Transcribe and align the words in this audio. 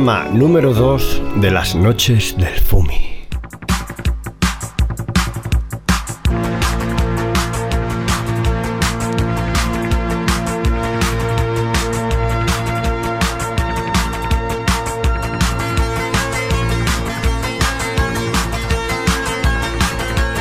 Programa 0.00 0.30
número 0.32 0.72
2 0.72 1.22
de 1.42 1.50
las 1.50 1.74
noches 1.74 2.34
del 2.38 2.54
Fumi. 2.58 3.26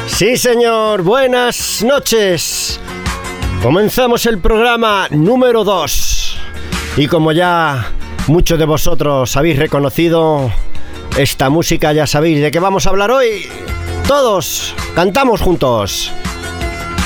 Sí, 0.08 0.38
señor, 0.38 1.02
buenas 1.02 1.84
noches. 1.84 2.80
Comenzamos 3.62 4.26
el 4.26 4.38
programa 4.38 5.08
número 5.12 5.66
2. 5.66 6.38
Y 6.96 7.08
como 7.08 7.34
ya 7.34 7.92
muchos 8.28 8.60
de 8.60 8.66
vosotros 8.66 9.36
habéis 9.38 9.58
reconocido 9.58 10.52
esta 11.18 11.50
música, 11.50 11.94
ya 11.94 12.08
sabéis 12.08 12.42
de 12.42 12.52
qué 12.52 12.60
vamos 12.60 12.86
a 12.86 12.90
hablar 12.90 13.12
hoy. 13.12 13.48
Todos 14.08 14.74
cantamos 14.96 15.42
juntos. 15.42 16.12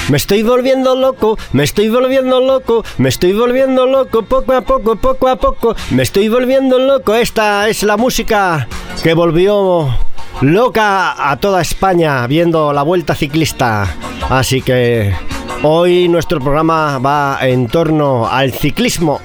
Me 0.09 0.17
estoy 0.17 0.43
volviendo 0.43 0.95
loco, 0.95 1.37
me 1.53 1.63
estoy 1.63 1.87
volviendo 1.89 2.41
loco, 2.41 2.83
me 2.97 3.07
estoy 3.09 3.33
volviendo 3.33 3.85
loco, 3.85 4.23
poco 4.23 4.53
a 4.53 4.61
poco, 4.61 4.97
poco 4.97 5.29
a 5.29 5.37
poco, 5.37 5.75
me 5.91 6.03
estoy 6.03 6.27
volviendo 6.27 6.77
loco. 6.77 7.15
Esta 7.15 7.69
es 7.69 7.83
la 7.83 7.95
música 7.95 8.67
que 9.01 9.13
volvió 9.13 9.97
loca 10.41 11.31
a 11.31 11.37
toda 11.37 11.61
España 11.61 12.27
viendo 12.27 12.73
la 12.73 12.83
vuelta 12.83 13.15
ciclista. 13.15 13.95
Así 14.29 14.61
que 14.61 15.13
hoy 15.61 16.09
nuestro 16.09 16.39
programa 16.41 16.99
va 16.99 17.37
en 17.41 17.67
torno 17.67 18.27
al 18.27 18.51
ciclismo. 18.51 19.21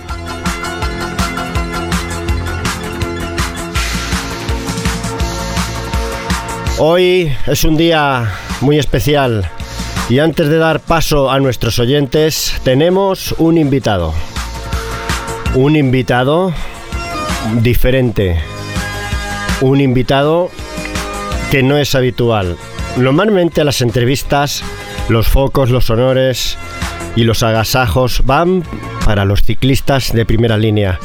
Hoy 6.80 7.32
es 7.48 7.64
un 7.64 7.76
día 7.76 8.32
muy 8.60 8.78
especial 8.78 9.50
y 10.08 10.20
antes 10.20 10.48
de 10.48 10.58
dar 10.58 10.78
paso 10.78 11.28
a 11.28 11.40
nuestros 11.40 11.80
oyentes 11.80 12.54
tenemos 12.62 13.34
un 13.38 13.58
invitado. 13.58 14.14
Un 15.56 15.74
invitado 15.74 16.54
diferente. 17.62 18.40
Un 19.60 19.80
invitado 19.80 20.50
que 21.50 21.64
no 21.64 21.76
es 21.76 21.96
habitual. 21.96 22.56
Normalmente 22.96 23.64
las 23.64 23.82
entrevistas, 23.82 24.62
los 25.08 25.26
focos, 25.26 25.70
los 25.70 25.90
honores 25.90 26.58
y 27.16 27.24
los 27.24 27.42
agasajos 27.42 28.22
van 28.24 28.62
para 29.04 29.24
los 29.24 29.42
ciclistas 29.42 30.12
de 30.12 30.24
primera 30.24 30.56
línea. 30.56 31.00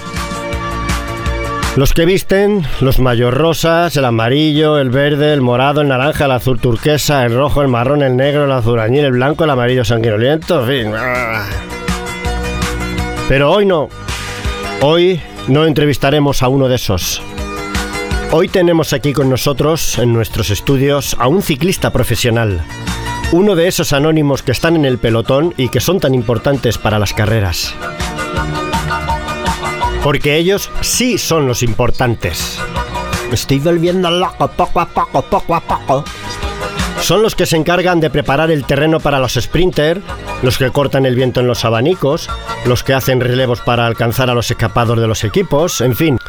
Los 1.75 1.93
que 1.93 2.05
visten 2.05 2.63
los 2.81 2.99
mayor 2.99 3.33
rosas, 3.33 3.97
el 3.97 4.05
amarillo, 4.05 4.77
el 4.77 4.91
verde, 4.91 5.33
el 5.33 5.41
morado, 5.41 5.81
el 5.81 5.87
naranja, 5.87 6.25
el 6.25 6.31
azul 6.31 6.59
turquesa, 6.59 7.25
el 7.25 7.33
rojo, 7.33 7.63
el 7.63 7.67
marrón, 7.67 8.03
el 8.03 8.15
negro, 8.15 8.45
el 8.45 8.51
azul 8.51 8.79
añil, 8.79 9.05
el 9.05 9.13
blanco, 9.13 9.43
el 9.43 9.49
amarillo 9.49 9.83
sanguinoliento, 9.83 10.61
en 10.61 10.67
fin. 10.67 10.93
Pero 13.27 13.51
hoy 13.51 13.65
no. 13.65 13.89
Hoy 14.81 15.19
no 15.47 15.65
entrevistaremos 15.65 16.43
a 16.43 16.47
uno 16.47 16.67
de 16.67 16.75
esos. 16.75 17.23
Hoy 18.31 18.49
tenemos 18.49 18.93
aquí 18.93 19.11
con 19.11 19.31
nosotros, 19.31 19.97
en 19.97 20.13
nuestros 20.13 20.51
estudios, 20.51 21.15
a 21.17 21.27
un 21.27 21.41
ciclista 21.41 21.91
profesional. 21.91 22.61
Uno 23.31 23.55
de 23.55 23.67
esos 23.67 23.93
anónimos 23.93 24.43
que 24.43 24.51
están 24.51 24.75
en 24.75 24.85
el 24.85 24.99
pelotón 24.99 25.55
y 25.57 25.69
que 25.69 25.79
son 25.79 25.99
tan 25.99 26.13
importantes 26.13 26.77
para 26.77 26.99
las 26.99 27.13
carreras. 27.13 27.73
Porque 30.03 30.35
ellos 30.35 30.69
sí 30.81 31.17
son 31.17 31.47
los 31.47 31.63
importantes. 31.63 32.59
Estoy 33.31 33.59
volviendo 33.59 34.11
loco 34.11 34.49
poco 34.49 34.81
a 34.81 34.85
poco, 34.85 35.21
poco 35.21 35.55
a 35.55 35.61
poco. 35.61 36.03
Son 36.99 37.21
los 37.21 37.35
que 37.35 37.45
se 37.45 37.57
encargan 37.57 37.99
de 37.99 38.09
preparar 38.09 38.51
el 38.51 38.65
terreno 38.65 38.99
para 38.99 39.19
los 39.19 39.33
sprinters, 39.33 40.01
los 40.41 40.57
que 40.57 40.71
cortan 40.71 41.05
el 41.05 41.15
viento 41.15 41.39
en 41.39 41.47
los 41.47 41.65
abanicos, 41.65 42.29
los 42.65 42.83
que 42.83 42.93
hacen 42.93 43.19
relevos 43.19 43.61
para 43.61 43.87
alcanzar 43.87 44.29
a 44.29 44.33
los 44.33 44.51
escapados 44.51 44.99
de 44.99 45.07
los 45.07 45.23
equipos, 45.23 45.81
en 45.81 45.95
fin, 45.95 46.19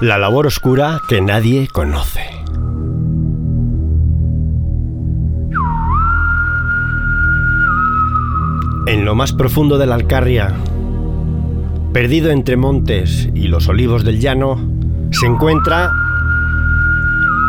la 0.00 0.18
labor 0.18 0.46
oscura 0.46 1.00
que 1.08 1.20
nadie 1.20 1.68
conoce. 1.68 2.28
En 8.86 9.04
lo 9.04 9.14
más 9.14 9.32
profundo 9.32 9.76
de 9.76 9.86
la 9.86 9.96
Alcarria, 9.96 10.54
perdido 11.92 12.30
entre 12.30 12.56
montes 12.56 13.28
y 13.34 13.48
los 13.48 13.68
olivos 13.68 14.04
del 14.04 14.20
llano, 14.20 14.58
se 15.10 15.26
encuentra 15.26 15.90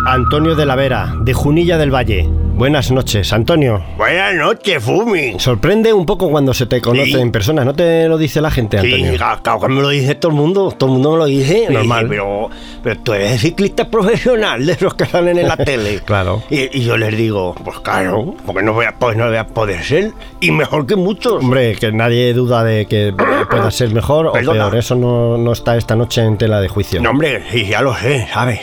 Antonio 0.08 0.56
de 0.56 0.66
la 0.66 0.76
Vera, 0.76 1.16
de 1.22 1.34
Junilla 1.34 1.78
del 1.78 1.94
Valle. 1.94 2.30
Buenas 2.60 2.92
noches, 2.92 3.32
Antonio. 3.32 3.82
Buenas 3.96 4.36
noches, 4.36 4.84
Fumi. 4.84 5.40
Sorprende 5.40 5.94
un 5.94 6.06
poco 6.06 6.30
cuando 6.30 6.54
se 6.54 6.66
te 6.66 6.82
conoce 6.82 7.12
Sí. 7.12 7.18
en 7.18 7.32
persona, 7.32 7.64
¿no 7.64 7.74
te 7.74 8.06
lo 8.10 8.18
dice 8.18 8.42
la 8.42 8.52
gente, 8.52 8.78
Antonio? 8.78 9.12
Sí, 9.14 9.18
claro 9.18 9.62
que 9.62 9.68
me 9.70 9.82
lo 9.82 9.88
dice 9.88 10.16
todo 10.16 10.34
el 10.34 10.38
mundo, 10.38 10.74
todo 10.78 10.90
el 10.90 10.94
mundo 10.96 11.12
me 11.14 11.18
lo 11.20 11.26
dice. 11.28 11.68
Normal. 11.70 12.08
Pero, 12.10 12.50
pero 12.84 13.00
tú 13.00 13.14
eres 13.14 13.40
ciclista 13.40 13.90
profesional 13.90 14.66
de 14.66 14.76
los 14.82 14.94
que 14.94 15.06
salen 15.06 15.38
en 15.40 15.48
la 15.48 15.56
tele. 15.66 16.02
Claro. 16.04 16.44
Y, 16.50 16.78
y 16.78 16.84
yo 16.84 16.98
les 16.98 17.16
digo, 17.16 17.56
pues 17.64 17.80
claro, 17.80 18.36
porque 18.46 18.62
no 18.62 18.74
voy 18.74 18.88
a, 18.88 18.92
pues 18.94 19.16
no 19.16 19.28
voy 19.30 19.38
a 19.38 19.48
poder 19.48 19.82
ser. 19.82 20.12
Y 20.42 20.52
mejor 20.52 20.86
que 20.86 20.98
muchos. 20.98 21.42
Hombre, 21.42 21.76
que 21.76 21.94
nadie 21.94 22.34
duda 22.34 22.66
de 22.66 22.88
que 22.88 23.14
pueda 23.50 23.72
ser 23.72 23.92
mejor 23.94 24.28
o 24.28 24.34
peor. 24.34 24.76
Eso 24.76 24.96
no, 24.96 25.38
no 25.38 25.54
está 25.54 25.78
esta 25.78 25.96
noche 25.96 26.24
en 26.24 26.38
tela 26.38 26.60
de 26.60 26.68
juicio. 26.68 27.02
No, 27.02 27.12
hombre, 27.12 27.42
sí, 27.52 27.68
ya 27.68 27.82
lo 27.82 27.96
sé, 27.96 28.28
¿sabes? 28.34 28.60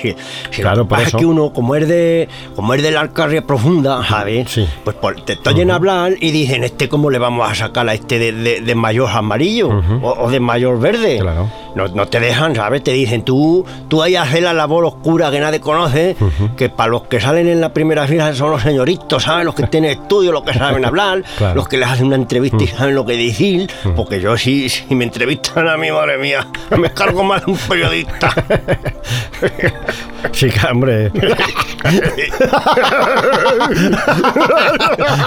Claro, 0.50 0.86
por 0.86 0.98
eso. 0.98 1.16
es 1.16 1.20
que 1.22 1.24
uno, 1.24 1.50
como 1.54 1.74
es 1.76 1.88
de, 1.88 2.28
como 2.54 2.74
es 2.74 2.82
de 2.82 2.90
la 2.90 3.06
profunda, 3.46 3.85
Sí. 4.48 4.68
Pues 4.84 4.96
por- 4.96 5.20
te 5.22 5.36
oyen 5.50 5.70
hablar 5.70 6.12
y 6.20 6.30
dicen, 6.30 6.64
¿este 6.64 6.88
cómo 6.88 7.10
le 7.10 7.18
vamos 7.18 7.50
a 7.50 7.54
sacar 7.54 7.88
a 7.88 7.94
este 7.94 8.18
de, 8.18 8.32
de, 8.32 8.60
de 8.60 8.74
mayor 8.74 9.08
amarillo 9.10 9.68
o, 10.02 10.14
o 10.24 10.30
de 10.30 10.40
mayor 10.40 10.78
verde? 10.80 11.18
Claro. 11.20 11.48
No, 11.76 11.86
no 11.88 12.08
te 12.08 12.18
dejan, 12.20 12.54
¿sabes? 12.56 12.82
Te 12.82 12.92
dicen, 12.92 13.22
tú, 13.22 13.64
tú 13.88 14.02
ahí 14.02 14.16
haces 14.16 14.42
la 14.42 14.54
labor 14.54 14.84
oscura 14.86 15.30
que 15.30 15.38
nadie 15.40 15.60
conoce, 15.60 16.16
que 16.56 16.70
para 16.70 16.88
los 16.90 17.02
que 17.02 17.20
salen 17.20 17.48
en 17.48 17.60
la 17.60 17.68
primera 17.74 18.06
fila 18.06 18.34
son 18.34 18.50
los 18.50 18.62
señoritos, 18.62 19.22
¿sabes? 19.24 19.44
Los 19.44 19.54
que 19.54 19.66
tienen 19.68 19.90
estudio, 19.90 20.32
los 20.32 20.42
que 20.42 20.54
saben 20.54 20.84
hablar, 20.86 21.22
Claro. 21.36 21.54
los 21.54 21.68
que 21.68 21.76
les 21.76 21.86
hacen 21.88 22.06
una 22.06 22.16
entrevista 22.16 22.64
y 22.64 22.66
saben 22.66 22.94
lo 22.94 23.04
que 23.04 23.16
decir, 23.16 23.70
porque 23.94 24.20
yo 24.20 24.36
sí, 24.38 24.68
si 24.70 24.94
me 24.94 25.04
entrevistan 25.04 25.68
a 25.68 25.76
mí, 25.76 25.90
madre 25.92 26.16
mía, 26.18 26.46
me 26.78 26.90
cargo 26.92 27.22
más 27.22 27.44
de 27.44 27.52
un 27.52 27.58
periodista. 27.58 28.32
Sí, 30.32 30.48
hombre. 30.70 31.10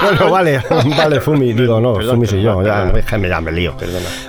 bueno, 0.02 0.30
vale, 0.32 0.62
vale, 0.98 1.20
Fumi. 1.22 1.54
Digo, 1.54 1.80
no, 1.80 1.94
Perdón, 1.94 2.16
Fumi 2.16 2.28
soy 2.28 2.42
yo. 2.42 2.58
perdón, 2.58 2.66
Ya, 2.66 2.74
perdón. 2.80 2.94
déjame, 2.96 3.30
ya 3.30 3.42
me 3.42 3.52
lío. 3.52 3.74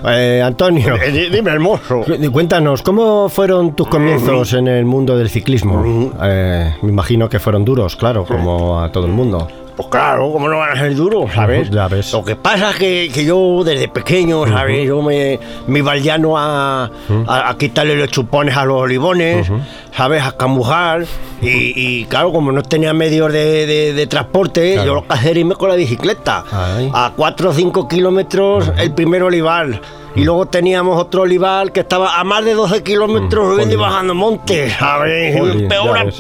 Eh, 0.09 0.43
Antonio, 0.45 0.97
Eh, 0.97 1.11
di- 1.11 1.29
Dime, 1.31 1.51
hermoso. 1.51 2.05
Cu- 2.19 2.33
cuéntanos, 2.33 2.83
¿cómo 2.83 3.29
fueron 3.29 3.75
tus 3.75 3.87
comienzos 3.89 4.53
en 4.55 4.69
el 4.69 4.85
mundo 4.85 5.17
del 5.17 5.29
ciclismo? 5.29 5.83
Eh, 6.23 6.75
me 6.83 6.89
imagino 6.91 7.29
que 7.29 7.39
fueron 7.39 7.65
duros, 7.65 7.97
claro, 7.97 8.25
como 8.25 8.81
a 8.81 8.91
todo 8.93 9.07
el 9.07 9.13
mundo. 9.13 9.49
Pues 9.81 9.91
claro, 9.91 10.31
¿cómo 10.33 10.49
no 10.49 10.59
van 10.59 10.71
a 10.77 10.81
ser 10.81 10.95
duros, 10.95 11.31
sabes? 11.35 11.71
Ya 11.71 11.89
ves. 11.89 12.13
Lo 12.13 12.23
que 12.25 12.37
pasa 12.37 12.71
es 12.71 12.77
que, 12.77 13.11
que 13.13 13.25
yo 13.25 13.63
desde 13.65 13.89
pequeño, 13.89 14.47
¿sabes? 14.47 14.87
Yo 14.87 15.01
me, 15.03 15.39
me 15.67 15.79
iba 15.79 15.93
al 15.93 16.03
llano 16.03 16.37
a, 16.37 16.85
a, 17.27 17.49
a 17.51 17.57
quitarle 17.57 17.97
los 17.97 18.11
chupones 18.11 18.57
a 18.57 18.65
los 18.65 18.83
olivones, 18.83 19.51
¿sabes? 19.97 20.23
A 20.23 20.33
camuflar. 20.37 21.05
Y, 21.41 21.73
y 21.75 22.05
claro, 22.05 22.33
como 22.33 22.53
no 22.53 22.63
tenía 22.63 22.93
medios 22.93 23.33
de, 23.33 23.67
de- 23.67 23.93
de 23.95 24.07
transporte, 24.07 24.75
Claro. 24.75 24.87
yo 24.87 24.95
lo 24.97 25.07
que 25.07 25.15
hacía 25.15 25.31
era 25.31 25.41
irme 25.41 25.55
con 25.55 25.69
la 25.71 25.75
bicicleta. 25.77 26.45
Ay. 26.53 26.91
A 26.93 27.13
4 27.17 27.51
o 27.51 27.53
5 27.55 27.89
kilómetros 27.89 28.71
el 28.77 28.93
primer 28.93 29.23
olivar. 29.23 29.81
Y 30.17 30.25
luego 30.25 30.45
teníamos 30.47 31.01
otro 31.01 31.23
olivar 31.23 31.71
que 31.73 31.81
estaba 31.81 32.19
a 32.19 32.25
más 32.25 32.45
de 32.45 32.53
12 32.55 32.83
kilómetros 32.83 33.53
subiendo 33.53 33.75
y 33.75 33.79
bajando 33.79 34.15
montes, 34.15 34.73
¿sabes? 34.79 35.41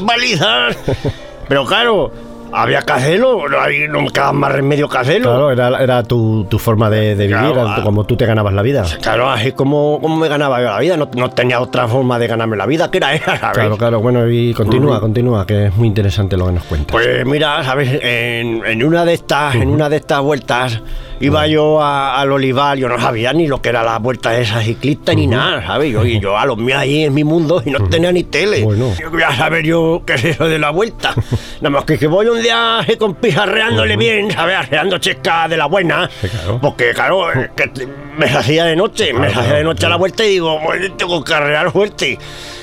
Palizas. 0.06 0.76
Pero 1.48 1.64
claro, 1.66 2.12
había 2.52 2.82
que 2.82 2.92
hacerlo, 2.92 3.44
no, 3.48 4.00
me 4.02 4.10
quedaba 4.10 4.32
más 4.32 4.52
remedio 4.52 4.88
que 4.88 4.98
hacerlo. 4.98 5.28
Claro, 5.30 5.50
era, 5.52 5.82
era 5.82 6.02
tu, 6.02 6.44
tu 6.48 6.58
forma 6.58 6.90
de, 6.90 7.14
de 7.16 7.26
vivir, 7.26 7.52
Claro, 7.52 7.68
ah. 7.68 7.80
como 7.82 8.04
tú 8.04 8.16
te 8.16 8.26
ganabas 8.26 8.52
la 8.54 8.62
vida. 8.62 8.84
Claro, 9.02 9.28
así 9.30 9.52
como, 9.52 9.98
como 10.00 10.16
me 10.16 10.28
ganaba 10.28 10.58
yo 10.60 10.66
la 10.68 10.78
vida, 10.78 10.96
no, 10.96 11.08
no 11.14 11.30
tenía 11.30 11.60
otra 11.60 11.86
forma 11.88 12.18
de 12.18 12.26
ganarme 12.26 12.56
la 12.56 12.66
vida 12.66 12.90
que 12.90 12.98
era 12.98 13.14
esa, 13.14 13.36
¿sabes? 13.38 13.54
Claro, 13.58 13.76
claro, 13.76 14.00
bueno, 14.00 14.28
y 14.28 14.52
continúa, 14.54 15.00
continúa, 15.00 15.46
que 15.46 15.66
es 15.66 15.76
muy 15.76 15.88
interesante 15.88 16.36
lo 16.36 16.46
que 16.46 16.52
nos 16.52 16.64
cuentas. 16.64 16.92
Pues 16.92 17.24
mira, 17.26 17.62
¿sabes? 17.64 17.98
En, 18.02 18.64
en 18.64 18.84
una 18.84 19.04
de 19.04 19.14
estas, 19.14 19.54
en 19.54 19.68
una 19.70 19.88
de 19.88 19.96
estas 19.96 20.20
vueltas, 20.20 20.80
iba 21.20 21.46
yo 21.46 21.80
a- 21.82 22.18
al 22.20 22.32
olivar, 22.32 22.76
yo 22.78 22.88
no 22.88 22.98
sabía 22.98 23.32
ni 23.32 23.46
lo 23.46 23.60
que 23.60 23.68
era 23.68 23.82
la 23.82 23.98
vuelta 23.98 24.30
de 24.30 24.42
esa 24.42 24.60
ciclista 24.62 25.12
ni 25.14 25.26
nada, 25.26 25.66
¿sabes? 25.66 25.92
Yo, 25.92 26.04
y 26.04 26.18
yo 26.18 26.36
a 26.38 26.46
los 26.46 26.56
míos 26.56 26.78
ahí 26.78 27.04
en 27.04 27.14
mi 27.14 27.24
mundo 27.24 27.62
y 27.64 27.70
no 27.70 27.88
tenía 27.88 28.10
ni 28.12 28.24
tele. 28.24 28.62
Bueno. 28.64 28.92
Yo 28.98 29.10
quería 29.10 29.34
saber 29.36 29.64
yo 29.64 30.02
qué 30.06 30.14
es 30.14 30.24
eso 30.24 30.46
de 30.48 30.58
la 30.58 30.70
vuelta. 30.70 31.14
Nada 31.60 31.70
más 31.70 31.84
que, 31.84 31.98
que 31.98 32.06
voy 32.06 32.24
donde 32.26 32.39
un 32.39 32.39
día 32.42 32.78
así 32.80 32.96
con 32.96 33.14
pis 33.14 33.36
arreándole 33.36 33.96
bien, 33.96 34.30
¿sabes? 34.30 34.56
Arreando 34.56 34.98
chesca 34.98 35.48
de 35.48 35.56
la 35.56 35.66
buena. 35.66 36.08
Sí, 36.20 36.28
claro. 36.28 36.58
Porque, 36.60 36.90
claro, 36.94 37.32
eh, 37.32 37.50
que 37.56 37.86
me 38.16 38.26
hacía 38.26 38.64
de 38.64 38.76
noche, 38.76 39.12
me 39.12 39.26
Claro, 39.28 39.40
hacía 39.42 39.54
de 39.56 39.64
noche 39.64 39.78
a 39.78 39.80
claro. 39.80 39.90
la 39.94 39.96
vuelta 39.98 40.24
y 40.24 40.28
digo, 40.30 40.58
"Pues, 40.64 40.96
tengo 40.96 41.22
que 41.24 41.34
arrear 41.34 41.70
fuerte. 41.72 42.18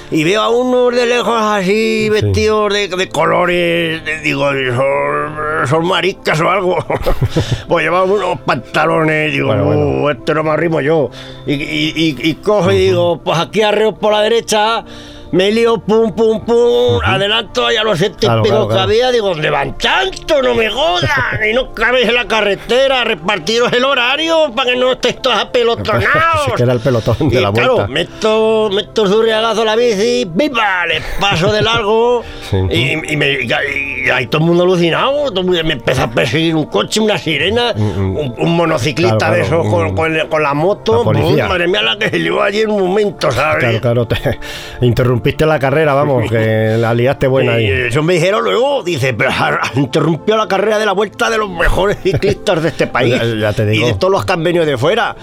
Y 0.10 0.24
veo 0.24 0.42
a 0.42 0.48
unos 0.50 0.96
de 0.96 1.06
lejos 1.06 1.36
así, 1.38 2.08
vestidos 2.10 2.72
de, 2.74 2.88
de 2.88 3.10
colores, 3.10 4.06
de- 4.06 4.20
digo, 4.22 4.50
son, 4.50 5.68
son 5.68 5.86
maricas 5.86 6.40
o 6.40 6.50
algo. 6.50 6.78
pues 7.68 7.84
llevaban 7.84 8.12
unos 8.12 8.40
pantalones, 8.42 9.34
digo, 9.34 9.48
Bueno, 9.48 9.66
bueno. 9.66 9.82
"Uh, 10.04 10.10
esto 10.12 10.34
no 10.34 10.44
me 10.44 10.52
arrimo 10.52 10.80
yo. 10.80 11.10
Y, 11.46 11.54
y- 11.56 11.94
y- 11.96 12.30
y 12.30 12.34
cojo 12.36 12.72
y 12.72 12.78
digo, 12.78 13.22
pues 13.22 13.38
aquí 13.38 13.62
arreo 13.64 13.96
por 13.96 14.14
la 14.14 14.22
derecha, 14.22 14.86
me 15.32 15.52
lío, 15.52 15.78
pum, 15.80 16.12
pum, 16.14 16.42
pum, 16.46 17.00
adelanto 17.04 17.66
allá 17.66 17.82
a 17.82 17.84
los 17.84 17.98
siete 17.98 18.18
Claro, 18.20 18.40
y 18.40 18.44
pico 18.44 18.54
claro, 18.56 18.68
que 18.68 18.74
claro. 18.74 18.84
había, 18.90 19.12
digo, 19.12 19.30
¿dónde 19.30 19.50
van 19.50 19.78
tanto? 19.78 20.42
No 20.42 20.54
me 20.56 20.70
jodan, 20.70 21.40
y 21.50 21.54
no 21.54 21.74
cabéis 21.74 22.08
en 22.10 22.16
la 22.16 22.26
carretera, 22.28 23.04
repartiros 23.04 23.72
el 23.74 23.84
horario 23.86 24.52
para 24.56 24.72
que 24.72 24.78
no 24.78 24.92
estéis 24.94 25.22
todos 25.22 25.38
apelotonados. 25.38 26.08
Sí 26.48 26.52
que 26.56 26.64
era 26.64 26.74
el 26.74 26.80
pelotón 26.80 27.30
de 27.30 27.36
y 27.40 27.42
la 27.42 27.52
claro, 27.52 27.74
vuelta. 27.76 27.92
meto, 27.92 28.70
meto 28.72 29.08
zurriagazo 29.08 29.62
a 29.64 29.66
la 29.66 29.76
bici, 29.76 30.26
¡viva! 30.34 30.86
Le 30.88 31.02
paso 31.20 31.52
de 31.52 31.62
largo 31.62 32.24
Sí. 32.50 32.58
y, 32.72 33.14
y 33.14 33.18
me, 33.18 33.32
y 33.44 34.10
ahí 34.10 34.28
todo 34.28 34.42
el 34.42 34.48
mundo 34.48 34.64
alucinado. 34.64 35.30
todo 35.32 35.42
el 35.42 35.46
mundo- 35.48 35.64
me 35.66 35.74
empezó 35.74 36.04
a 36.04 36.10
perseguir 36.12 36.56
un 36.56 36.66
coche, 36.68 37.00
una 37.02 37.18
sirena, 37.18 37.74
un, 37.76 38.34
un 38.38 38.56
monociclista 38.56 39.18
Claro, 39.18 39.34
de 39.36 39.42
claro, 39.42 39.62
esos 39.62 39.74
con, 39.74 39.86
un- 39.88 39.96
con- 39.96 40.28
con 40.30 40.44
la 40.44 40.54
moto. 40.54 40.98
La 41.00 41.04
policía. 41.04 41.44
¡Bum! 41.44 41.50
madre 41.50 41.68
mía, 41.68 41.82
la 41.82 41.98
que 41.98 42.10
se 42.10 42.20
llevó 42.20 42.42
allí 42.42 42.62
en 42.62 42.72
un 42.72 42.80
momento, 42.88 43.30
¿sabes? 43.32 43.60
Claro, 43.64 43.82
claro, 43.82 44.08
te 44.08 44.40
interrumpiste 45.18 45.46
la 45.46 45.60
carrera, 45.60 45.94
vamos, 45.94 46.30
que 46.30 46.76
la 46.78 46.94
liaste 46.94 47.28
buena 47.28 47.60
Y 47.60 47.66
ahí. 47.66 47.82
eso 47.88 48.04
me 48.04 48.14
dijeron 48.14 48.44
luego, 48.44 48.84
dice, 48.84 49.14
pero 49.14 49.32
interrumpió 49.76 50.38
la 50.38 50.48
carrera 50.48 50.78
de 50.80 50.86
la 50.86 50.92
vuelta 50.94 51.30
de 51.30 51.38
los 51.38 51.50
mejores 51.50 51.98
ciclistas 52.04 52.62
de 52.64 52.70
este 52.70 52.88
país. 52.88 53.16
Ya- 53.16 53.26
ya 53.48 53.54
te 53.54 53.66
digo. 53.66 53.86
Y 53.88 53.92
de 53.92 53.98
todos 53.98 54.12
los 54.12 54.26
que 54.26 54.34
han 54.34 54.44
venido 54.44 54.66
de 54.66 54.78
fuera, 54.78 55.16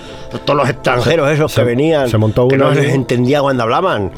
todos 0.44 0.56
los 0.56 0.68
extranjeros 0.68 1.30
esos 1.30 1.52
Se- 1.52 1.60
que 1.60 1.66
venían, 1.66 2.08
se 2.08 2.18
montó 2.18 2.48
que 2.48 2.56
no 2.56 2.70
les 2.72 2.92
entendía 2.92 3.40
cuando 3.40 3.62
hablaban. 3.62 4.10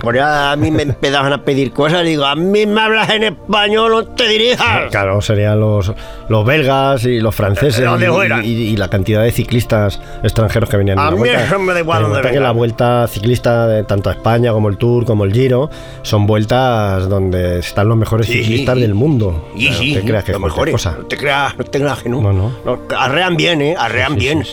Por 0.00 0.14
ya 0.16 0.52
a 0.52 0.56
mí 0.56 0.70
me 0.70 0.82
empezaban 0.94 1.32
a 1.32 1.42
pedir 1.44 1.72
cosas, 1.72 2.04
digo, 2.04 2.24
a 2.24 2.34
mí 2.36 2.66
me 2.66 2.80
hablas 2.80 3.10
en 3.10 3.24
español, 3.24 3.92
no 3.92 4.04
te 4.04 4.28
dirijas. 4.28 4.90
Claro, 4.90 5.20
serían 5.20 5.60
los, 5.60 5.92
los 6.28 6.44
belgas 6.44 7.04
y 7.04 7.20
los 7.20 7.34
franceses 7.34 7.84
Los 7.84 7.98
de 8.00 8.06
y, 8.44 8.48
y- 8.50 8.62
y 8.74 8.76
la 8.76 8.88
cantidad 8.88 9.22
de 9.22 9.30
ciclistas 9.32 10.00
extranjeros 10.22 10.68
que 10.68 10.76
venían 10.76 10.98
A 10.98 11.06
la 11.06 11.10
mí 11.12 11.18
vuelta. 11.18 11.44
eso 11.44 11.58
me 11.58 11.72
da 11.72 11.80
igual 11.80 12.08
cuenta 12.08 12.30
que 12.30 12.40
la 12.40 12.50
vuelta 12.52 13.06
ciclista 13.08 13.66
de 13.66 13.84
tanto 13.84 14.10
España 14.10 14.52
como 14.52 14.68
el 14.68 14.76
Tour 14.76 15.04
como 15.14 15.24
el 15.24 15.32
Giro 15.32 15.70
son 16.02 16.26
vueltas 16.26 17.08
donde 17.08 17.60
están 17.60 17.88
los 17.88 17.96
mejores 17.96 18.26
Sí, 18.26 18.42
ciclistas 18.42 18.74
sí. 18.74 18.80
del 18.80 18.94
mundo. 18.94 19.48
Y 19.54 19.68
sí, 19.68 19.94
te 19.94 20.02
creas 20.02 20.24
que 20.24 20.32
es 20.32 20.38
cualquier 20.38 20.66
mejor 20.66 20.70
cosa. 20.72 20.96
No 20.98 21.06
te 21.06 21.16
creas, 21.16 21.56
no 21.56 21.64
te 21.64 21.78
creas 21.78 22.02
que 22.02 22.08
no. 22.08 22.20
No, 22.20 22.32
no. 22.32 22.50
arrean 22.98 23.36
bien, 23.36 23.62
¿eh? 23.62 23.76
Arrean 23.78 24.16
bien. 24.16 24.44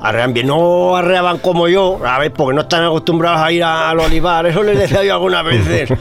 Arrean 0.00 0.34
bien, 0.34 0.48
no 0.48 0.96
arreaban 0.96 1.38
como 1.38 1.68
yo, 1.68 1.98
a 2.04 2.18
ver, 2.18 2.32
porque 2.32 2.54
no 2.54 2.62
están 2.62 2.84
acostumbrados 2.84 3.40
a 3.40 3.50
ir 3.52 3.62
al 3.64 3.98
olivar, 3.98 4.44
eso 4.46 4.62
les 4.62 4.78
decía 4.78 5.02
yo 5.04 5.14
algunas 5.14 5.44
veces. 5.44 5.88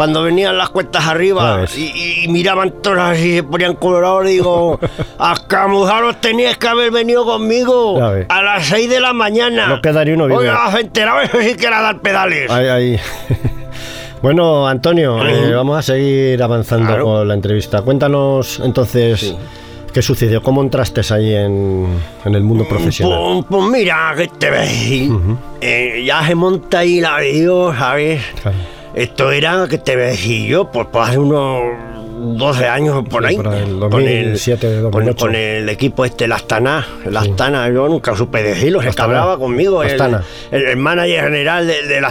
Cuando 0.00 0.22
venían 0.22 0.56
las 0.56 0.70
cuestas 0.70 1.06
arriba 1.06 1.56
ves. 1.58 1.76
y, 1.76 2.24
y 2.24 2.28
miraban 2.28 2.70
todos 2.82 2.96
así, 3.00 3.34
se 3.34 3.42
ponían 3.42 3.74
colorados, 3.74 4.24
digo, 4.24 4.80
a 5.18 5.34
camujaros 5.46 6.22
teníais 6.22 6.56
que 6.56 6.68
haber 6.68 6.90
venido 6.90 7.26
conmigo 7.26 8.00
ves. 8.10 8.24
a 8.30 8.42
las 8.42 8.64
6 8.66 8.88
de 8.88 8.98
la 8.98 9.12
mañana. 9.12 9.66
No 9.66 9.82
quedaría 9.82 10.14
uno 10.14 10.24
vivo. 10.26 10.38
Oiga, 10.38 10.72
enterado, 10.80 11.20
eso 11.20 11.38
sí 11.42 11.54
que 11.54 11.66
era 11.66 11.82
dar 11.82 12.00
pedales. 12.00 12.50
Ahí, 12.50 12.66
ahí. 12.68 13.00
Bueno, 14.22 14.66
Antonio, 14.68 15.26
eh, 15.26 15.52
vamos 15.54 15.78
a 15.78 15.82
seguir 15.82 16.42
avanzando 16.42 16.86
Claro. 16.86 17.04
con 17.04 17.28
la 17.28 17.34
entrevista. 17.34 17.80
Cuéntanos 17.82 18.60
entonces 18.62 19.34
qué 19.94 20.02
sucedió, 20.02 20.42
cómo 20.42 20.62
entraste 20.62 21.00
ahí 21.12 21.34
en, 21.34 21.86
en 22.24 22.34
el 22.34 22.42
mundo 22.42 22.66
profesional. 22.68 23.18
Pues, 23.18 23.60
pues 23.62 23.70
mira, 23.70 24.12
que 24.16 24.28
te 24.28 24.50
veis. 24.50 25.10
Eh, 25.62 26.02
ya 26.06 26.26
se 26.26 26.34
monta 26.34 26.78
ahí 26.80 27.00
la 27.00 27.18
video, 27.18 27.74
¿sabes? 27.74 28.22
Claro. 28.42 28.56
Esto 28.94 29.30
era, 29.30 29.66
que 29.68 29.78
te 29.78 29.94
voy 29.94 30.04
a 30.04 30.08
decir 30.08 30.46
yo? 30.48 30.70
Pues, 30.70 30.86
pues 30.90 31.08
hace 31.08 31.18
unos 31.18 31.60
12 32.38 32.66
años 32.66 33.04
por 33.08 33.22
Sí, 33.22 33.28
ahí. 33.30 33.36
por 33.36 33.54
el 33.54 33.78
Con 33.78 33.90
2007, 33.90 34.66
con, 34.82 34.90
2008. 34.90 35.16
con 35.24 35.34
el 35.34 35.68
equipo 35.68 36.04
este, 36.04 36.24
el 36.24 36.32
Astana. 36.32 36.86
El 37.04 37.16
Astana, 37.16 37.68
yo 37.70 37.88
nunca 37.88 38.14
supe 38.16 38.42
decirlo, 38.42 38.82
se 38.82 38.92
cabraba 38.92 39.38
conmigo. 39.38 39.82
El, 39.82 40.00
el, 40.50 40.62
el 40.66 40.76
manager 40.76 41.24
general 41.24 41.66
de- 41.66 41.86
del 41.86 42.04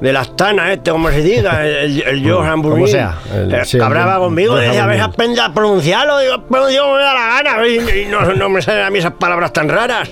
Astana. 0.00 0.06
Del 0.06 0.16
Astana, 0.16 0.72
este, 0.72 0.90
como 0.90 1.10
se 1.10 1.22
diga, 1.22 1.66
el, 1.66 2.02
el 2.02 2.22
Johan 2.30 2.56
como 2.62 2.70
Brunin, 2.74 2.88
sea, 2.88 3.18
el- 3.34 3.52
eh, 3.54 3.64
sí, 3.64 3.76
el 3.76 3.82
cabraba 3.82 4.12
Johan 4.14 4.24
conmigo, 4.28 4.56
decía, 4.56 4.84
a 4.84 4.86
ver, 4.86 4.96
Brunin. 4.98 5.12
aprende 5.14 5.40
a 5.40 5.52
pronunciarlo, 5.54 6.18
digo, 6.18 6.42
pronuncio 6.48 6.94
me 6.94 7.02
da 7.02 7.14
la 7.14 7.42
gana, 7.42 7.66
y, 7.66 8.00
y 8.02 8.06
no, 8.06 8.32
no 8.34 8.48
me 8.48 8.62
salen 8.62 8.84
a 8.84 8.90
mí 8.90 8.98
esas 8.98 9.12
palabras 9.12 9.52
tan 9.52 9.68
raras. 9.68 10.10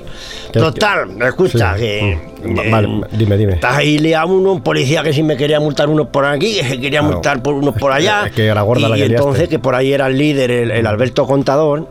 Total, 0.52 1.10
escucha, 1.22 1.74
Sí. 1.74 1.80
que... 1.80 2.18
Mm. 2.44 2.58
eh, 2.58 2.70
Vale, 2.70 2.88
dime, 3.12 3.36
dime. 3.36 3.52
Estás 3.54 3.76
ahí 3.76 3.98
liado 3.98 4.28
uno, 4.28 4.52
un 4.52 4.62
policía 4.62 5.02
que 5.02 5.12
sí 5.12 5.22
me 5.22 5.36
quería 5.36 5.60
multar 5.60 5.88
uno 5.88 6.08
por 6.10 6.24
aquí, 6.24 6.54
que 6.56 6.64
se 6.64 6.80
quería 6.80 7.00
Claro. 7.00 7.14
multar 7.14 7.42
por 7.42 7.54
uno 7.54 7.72
por 7.74 7.92
allá. 7.92 8.26
Es 8.26 8.32
que 8.32 8.46
era 8.46 8.62
gorda 8.62 8.86
y, 8.86 8.90
la 8.90 8.96
que 8.96 9.04
y 9.04 9.08
liaste. 9.08 9.16
entonces 9.16 9.48
que 9.48 9.58
por 9.58 9.74
ahí 9.74 9.92
era 9.92 10.06
el 10.06 10.16
líder, 10.16 10.50
el, 10.50 10.70
el 10.70 10.86
Alberto 10.86 11.26
Contador, 11.26 11.88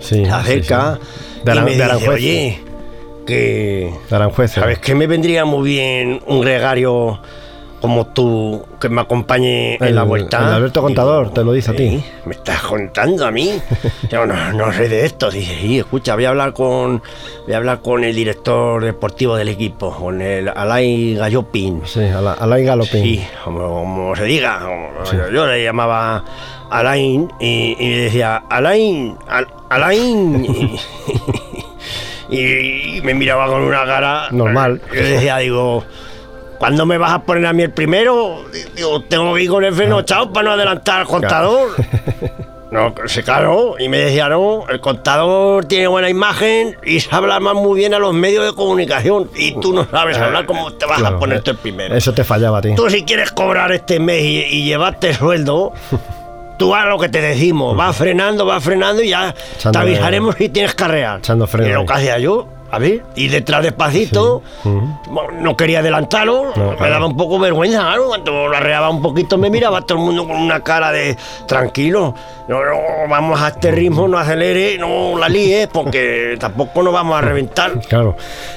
Sí, 0.00 0.24
se 0.24 0.30
acerca 0.30 0.98
sí, 1.02 1.06
sí. 1.34 1.40
De, 1.44 1.52
y 1.52 1.54
Aran- 1.56 1.64
me 1.64 1.70
de 1.76 1.84
dice, 1.94 2.08
oye, 2.08 2.60
que... 3.28 3.92
Aranjuez, 4.10 4.56
eh. 4.56 4.60
¿Sabes 4.60 4.78
qué 4.80 4.94
me 4.94 5.06
vendría 5.06 5.44
muy 5.44 5.68
bien 5.68 6.20
un 6.26 6.40
gregario 6.40 7.20
como 7.80 8.08
tú 8.08 8.64
que 8.80 8.88
me 8.88 9.00
acompañe 9.00 9.76
en 9.76 9.94
la 9.94 10.02
vuelta? 10.02 10.38
el 10.38 10.52
Alberto 10.54 10.82
Contador, 10.82 11.32
te 11.32 11.44
lo 11.44 11.52
dice 11.52 11.70
a 11.70 11.74
ti. 11.76 11.90
"Sí, 11.90 12.04
¿Me 12.24 12.34
estás 12.34 12.60
contando 12.62 13.24
a 13.24 13.30
mí? 13.30 13.52
Yo 14.10 14.26
no, 14.26 14.52
no 14.52 14.72
sé 14.72 14.88
de 14.88 15.04
esto. 15.06 15.30
Dice, 15.30 15.54
sí, 15.60 15.78
escucha, 15.78 16.16
voy 16.16 16.24
a 16.24 16.30
hablar 16.30 16.52
con 16.54 17.00
voy 17.44 17.54
a 17.54 17.58
hablar 17.58 17.80
con 17.80 18.02
el 18.02 18.16
director 18.16 18.84
deportivo 18.84 19.36
del 19.36 19.48
equipo, 19.50 19.94
con 19.94 20.20
el 20.20 20.48
Alain 20.48 21.16
Gallopin. 21.18 21.82
Sí, 21.84 22.00
a 22.00 22.20
la, 22.20 22.32
a 22.32 22.46
la 22.48 22.58
Galopin. 22.58 23.02
Sí, 23.04 23.24
como, 23.44 23.68
como 23.68 24.16
se 24.16 24.24
diga. 24.24 24.58
como- 24.58 24.88
yo, 25.12 25.30
yo 25.30 25.46
le 25.46 25.62
llamaba 25.62 26.24
Alain 26.70 27.28
y, 27.38 27.76
y 27.78 27.90
decía, 27.94 28.42
Alain, 28.50 29.16
Al- 29.28 29.46
Alain. 29.70 30.44
Y, 30.44 30.76
y 32.30 33.00
me 33.02 33.14
miraba 33.14 33.46
con 33.46 33.62
una 33.62 33.84
cara. 33.84 34.28
Normal. 34.30 34.80
Yo 34.94 35.00
decía, 35.02 35.38
digo, 35.38 35.84
¿cuándo 36.58 36.86
me 36.86 36.98
vas 36.98 37.12
a 37.12 37.22
poner 37.22 37.46
a 37.46 37.52
mí 37.52 37.62
el 37.62 37.70
primero? 37.70 38.44
Digo, 38.74 39.02
tengo 39.02 39.34
que 39.34 39.42
ir 39.42 39.50
con 39.50 39.64
el 39.64 39.72
freno 39.74 40.00
echado 40.00 40.32
para 40.32 40.44
no 40.48 40.52
adelantar 40.52 41.00
al 41.00 41.06
contador. 41.06 41.70
No, 42.70 42.94
sí, 43.06 43.22
claro. 43.22 43.76
Y 43.78 43.88
me 43.88 43.96
decía, 43.96 44.28
no, 44.28 44.66
el 44.68 44.78
contador 44.80 45.64
tiene 45.64 45.86
buena 45.86 46.10
imagen 46.10 46.76
y 46.84 47.00
sabe 47.00 47.24
hablar 47.24 47.40
más 47.40 47.54
muy 47.54 47.78
bien 47.78 47.94
a 47.94 47.98
los 47.98 48.12
medios 48.12 48.44
de 48.44 48.52
comunicación. 48.52 49.30
Y 49.34 49.58
tú 49.58 49.72
no 49.72 49.86
sabes 49.90 50.18
hablar, 50.18 50.44
¿cómo 50.44 50.70
te 50.74 50.84
vas 50.84 50.98
Claro, 50.98 51.16
a 51.16 51.18
poner 51.18 51.38
eh, 51.38 51.40
tú 51.42 51.52
el 51.52 51.56
primero? 51.56 51.96
Eso 51.96 52.12
te 52.12 52.24
fallaba 52.24 52.58
a 52.58 52.60
ti. 52.60 52.74
Tú 52.74 52.90
si 52.90 53.04
quieres 53.04 53.32
cobrar 53.32 53.72
este 53.72 53.98
mes 54.00 54.22
y, 54.22 54.40
y 54.42 54.64
llevarte 54.64 55.14
sueldo, 55.14 55.72
tú 56.58 56.74
haz 56.74 56.86
lo 56.86 56.98
que 56.98 57.08
te 57.08 57.20
decimos. 57.22 57.76
Vas 57.76 57.96
frenando, 57.96 58.44
vas 58.44 58.62
frenando 58.62 59.02
y 59.02 59.08
ya 59.10 59.32
te 59.34 59.40
Echándole- 59.58 59.78
avisaremos 59.82 60.34
si 60.36 60.48
tienes 60.50 60.74
carrear. 60.74 61.18
echando 61.20 61.46
freno 61.46 61.68
Y 61.68 61.72
lo 61.72 61.86
que 61.86 61.92
hacía 61.94 62.18
yo, 62.18 62.48
a 62.70 62.78
ver, 62.78 63.02
y 63.16 63.28
detrás 63.28 63.62
despacito, 63.62 64.42
no 65.40 65.56
quería 65.56 65.78
adelantarlo, 65.80 66.52
No, 66.56 66.70
me 66.70 66.76
claro. 66.76 66.92
daba 66.92 67.06
un 67.06 67.16
poco 67.16 67.38
vergüenza, 67.38 67.80
claro, 67.80 68.08
cuando 68.08 68.48
lo 68.48 68.56
arreaba 68.56 68.90
un 68.90 69.00
poquito 69.02 69.38
me 69.38 69.50
miraba 69.50 69.82
todo 69.82 69.98
el 69.98 70.04
mundo 70.04 70.26
con 70.26 70.36
una 70.36 70.60
cara 70.60 70.92
de 70.92 71.16
tranquilo, 71.46 72.14
no, 72.48 72.64
no, 72.64 72.76
vamos 73.08 73.40
a 73.40 73.48
este 73.48 73.70
ritmo, 73.70 74.08
no 74.08 74.18
acelere, 74.18 74.78
no 74.78 75.18
la 75.18 75.28
líes, 75.28 75.68
porque 75.68 76.36
tampoco 76.40 76.82
nos 76.82 76.92
vamos 76.92 77.16
a 77.18 77.20
reventar. 77.20 77.78
Claro. 77.88 78.16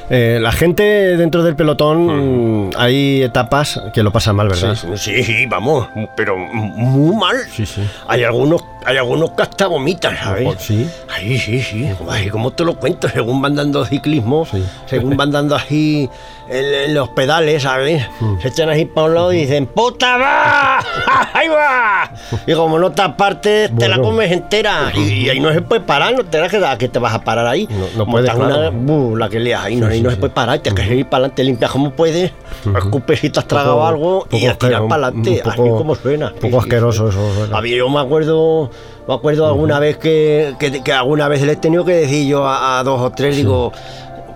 Eh, 0.09 0.39
la 0.41 0.51
gente 0.51 0.83
dentro 1.17 1.43
del 1.43 1.55
pelotón, 1.55 2.67
mm, 2.67 2.71
hay 2.77 3.21
etapas 3.23 3.81
que 3.93 4.03
lo 4.03 4.11
pasan 4.11 4.35
mal, 4.35 4.47
¿verdad? 4.47 4.77
Sí, 4.95 5.23
sí, 5.23 5.45
vamos, 5.45 5.87
pero 6.15 6.37
muy 6.37 7.15
mal. 7.15 7.35
Sí, 7.51 7.65
sí. 7.65 7.81
Hay 8.07 8.23
algunos, 8.23 8.63
hay 8.85 8.97
algunos 8.97 9.31
que 9.31 9.43
hasta 9.43 9.67
vomitan, 9.67 10.15
¿sabes? 10.17 10.47
Ojo, 10.47 10.55
sí. 10.59 10.89
Ay, 11.09 11.37
sí, 11.37 11.61
sí. 11.61 11.89
Ay, 12.09 12.29
¿cómo 12.29 12.51
te 12.51 12.63
lo 12.65 12.75
cuento? 12.75 13.07
Según 13.09 13.41
van 13.41 13.55
dando 13.55 13.85
ciclismo, 13.85 14.45
Sí. 14.45 14.63
según 14.87 15.15
van 15.17 15.31
dando 15.31 15.55
así 15.55 16.09
en, 16.51 16.73
en 16.89 16.93
los 16.93 17.09
pedales, 17.09 17.63
¿sabes? 17.63 18.05
Mm. 18.19 18.39
Se 18.41 18.49
echan 18.49 18.69
así 18.69 18.85
para 18.85 19.07
un 19.07 19.13
lado 19.15 19.33
y 19.33 19.37
dicen, 19.37 19.65
¡puta 19.67 20.17
va! 20.17 20.79
¡Ahí 21.33 21.47
va! 21.47 22.11
Y 22.45 22.53
como 22.53 22.77
no 22.79 22.91
te 22.91 23.01
apartes, 23.01 23.71
te 23.77 23.87
la 23.87 23.99
comes 23.99 24.31
entera. 24.31 24.91
Y, 24.95 24.99
y 25.25 25.29
ahí 25.29 25.39
no 25.39 25.51
se 25.53 25.61
puede 25.61 25.81
parar, 25.81 26.13
no 26.15 26.23
te 26.25 26.37
das 26.39 26.49
que, 26.51 26.57
¿a 26.65 26.77
qué 26.77 26.87
te 26.89 26.99
vas 26.99 27.13
a 27.13 27.21
parar 27.23 27.47
ahí. 27.47 27.67
No- 27.69 27.85
no 28.05 28.11
puedes, 28.11 28.29
claro. 28.31 28.45
una- 28.57 28.69
buh, 28.69 29.15
la 29.15 29.29
que 29.29 29.39
leas 29.39 29.63
ahí, 29.63 29.75
no, 29.77 29.87
Sí, 29.87 29.91
ahí 29.93 29.97
sí, 29.99 30.03
no 30.03 30.09
sí. 30.09 30.15
se 30.15 30.19
puede 30.19 30.33
parar, 30.33 30.59
tienes 30.59 30.81
que 30.81 30.87
seguir 30.87 31.05
para 31.05 31.19
adelante, 31.21 31.43
limpias 31.43 31.71
como 31.71 31.91
puedes, 31.91 32.31
escupes 32.77 33.19
si 33.19 33.29
te 33.29 33.39
has 33.39 33.47
tragado 33.47 33.75
poco- 33.75 33.87
algo 33.87 34.27
y 34.31 34.45
a 34.45 34.57
tirar 34.57 34.87
para 34.87 35.07
adelante, 35.07 35.41
así 35.45 35.57
como 35.57 35.95
suena. 35.95 36.31
Un 36.33 36.39
poco 36.51 36.59
asqueroso 36.59 37.09
eso. 37.09 37.33
suena. 37.35 37.57
A 37.57 37.61
mí 37.61 37.69
yo 37.71 37.89
me 37.89 37.99
acuerdo, 37.99 38.69
me 39.07 39.13
acuerdo 39.13 39.47
alguna 39.47 39.79
vez 39.79 39.97
que, 39.97 40.55
que, 40.59 40.83
que 40.83 40.91
alguna 40.93 41.27
vez 41.27 41.41
le 41.43 41.53
he 41.53 41.55
tenido 41.55 41.85
que 41.85 41.93
decir 41.93 42.27
yo 42.27 42.45
a, 42.45 42.79
a 42.79 42.83
dos 42.83 42.99
o 43.01 43.09
tres, 43.11 43.35
digo, 43.37 43.71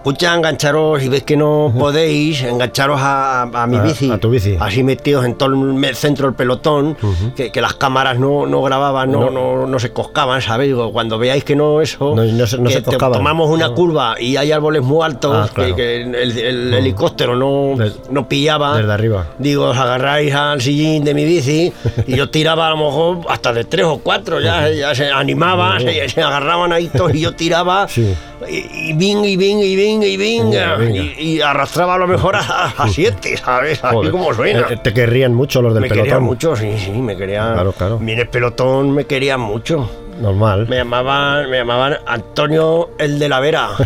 escucha, 0.06 0.36
engancharos, 0.36 1.02
y 1.02 1.10
ves 1.10 1.24
que 1.24 1.36
no 1.36 1.74
podéis, 1.76 2.44
engancharos 2.44 3.00
a, 3.02 3.42
a 3.42 3.66
mi 3.66 3.78
A- 3.78 3.82
bici. 3.82 4.12
a 4.12 4.20
tu 4.20 4.30
bici. 4.30 4.56
Así 4.60 4.84
metidos 4.84 5.26
en 5.26 5.34
todo 5.34 5.50
el 5.52 5.96
centro 5.96 6.28
del 6.28 6.36
pelotón, 6.36 6.96
que, 7.36 7.52
que 7.52 7.60
las 7.60 7.74
cámaras 7.74 8.20
no, 8.20 8.46
no 8.46 8.62
grababan, 8.62 9.12
no, 9.12 9.32
no, 9.32 9.66
no 9.66 9.80
se 9.80 9.92
coscaban. 9.92 10.42
Digo, 10.62 10.92
cuando 10.94 11.18
veáis 11.18 11.44
que 11.44 11.56
no 11.56 11.82
eso, 11.82 12.14
No- 12.16 12.24
no 12.24 12.46
se- 12.46 12.62
que 12.62 12.70
se 12.70 12.82
te- 12.84 12.98
tomamos 12.98 13.50
una 13.50 13.70
curva 13.70 14.16
y 14.22 14.38
hay 14.38 14.52
árboles 14.52 14.84
muy 14.84 15.04
altos, 15.04 15.32
Ah, 15.36 15.50
claro. 15.52 15.76
que, 15.76 15.82
que 15.82 16.02
el, 16.04 16.38
el 16.38 16.74
helicóptero 16.76 17.36
no, 17.36 17.76
no 18.12 18.28
pillaba. 18.30 18.78
desde 18.78 18.92
arriba. 18.94 19.26
Digo, 19.40 19.70
os 19.70 19.78
agarráis 19.78 20.32
al 20.36 20.62
sillín 20.62 21.04
de 21.04 21.16
mi 21.16 21.26
bici 21.26 21.74
y 22.06 22.16
yo 22.16 22.30
tiraba 22.30 22.68
a 22.68 22.70
lo 22.70 22.78
mejor 22.78 23.18
hasta 23.28 23.52
de 23.54 23.64
tres 23.64 23.86
o 23.88 23.98
cuatro, 23.98 24.40
ya, 24.40 24.70
ya 24.70 24.94
se 24.94 25.10
animaba, 25.10 25.80
se, 25.80 26.08
se 26.10 26.22
agarraban 26.22 26.72
ahí 26.72 26.90
todos 26.96 27.16
y 27.16 27.22
yo 27.22 27.34
tiraba 27.34 27.88
Sí. 27.88 28.14
y, 28.48 28.90
y 28.92 28.94
ving, 28.94 29.24
y 29.26 29.36
ving, 29.38 29.60
y 29.64 29.76
ving, 30.00 30.04
y 30.04 30.18
ving, 30.18 30.50
Venga, 30.52 30.76
venga. 30.76 30.96
y, 30.96 31.16
y 31.20 31.42
arrastraba 31.42 31.96
a 31.96 31.98
lo 31.98 32.08
mejor 32.08 32.36
a, 32.36 32.40
a 32.78 32.88
siete, 32.88 33.38
¿sabes? 33.38 33.84
Así 33.84 33.96
Joder. 33.96 34.12
como 34.12 34.34
suena. 34.34 34.60
Eh, 34.62 34.66
eh, 34.72 34.78
te 34.84 34.94
querrían 34.94 35.34
mucho 35.34 35.62
los 35.62 35.74
del 35.74 35.82
me 35.84 35.90
pelotón. 35.90 36.04
querían 36.06 36.24
mucho, 36.24 36.56
sí, 36.56 36.72
sí, 36.78 36.92
me 36.92 37.16
querían. 37.18 37.54
Claro, 37.54 37.72
claro. 37.74 38.00
Mire, 38.00 38.24
el 38.24 38.30
pelotón 38.30 38.92
me 38.92 39.06
querían 39.06 39.40
mucho. 39.42 39.90
Normal. 40.20 40.66
Me 40.70 40.78
llamaban, 40.78 41.50
me 41.50 41.58
llamaban 41.58 41.98
Antonio 42.06 42.92
el 43.00 43.20
de 43.20 43.28
la 43.30 43.40
Vera. 43.42 43.70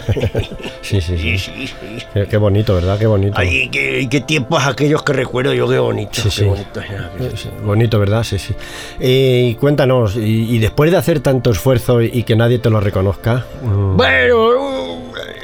Sí, 0.81 1.01
sí, 1.01 1.17
sí, 1.19 1.37
sí. 1.37 1.67
sí, 1.67 1.67
sí. 1.67 2.05
Qué, 2.13 2.25
qué 2.25 2.37
bonito, 2.37 2.73
¿verdad? 2.73 2.97
Qué 2.97 3.05
bonito. 3.05 3.33
Ay, 3.37 3.69
qué, 3.69 4.07
qué 4.09 4.21
tiempos 4.21 4.65
aquellos 4.65 5.03
que 5.03 5.13
recuerdo 5.13 5.53
yo, 5.53 5.67
qué 5.69 5.77
bonito. 5.77 6.13
Sí, 6.15 6.23
qué 6.23 6.29
sí. 6.31 6.45
bonito 6.45 6.81
Bonito, 7.63 7.99
¿verdad? 7.99 8.23
Sí, 8.23 8.39
sí. 8.39 8.55
Eh, 8.99 9.49
y 9.51 9.55
cuéntanos, 9.55 10.15
y, 10.15 10.55
y 10.55 10.57
después 10.57 10.89
de 10.89 10.97
hacer 10.97 11.19
tanto 11.19 11.51
esfuerzo 11.51 12.01
y, 12.01 12.23
que 12.23 12.35
nadie 12.35 12.57
te 12.57 12.71
lo 12.71 12.79
reconozca, 12.79 13.45
mm, 13.61 13.97
Bueno, 13.97 14.88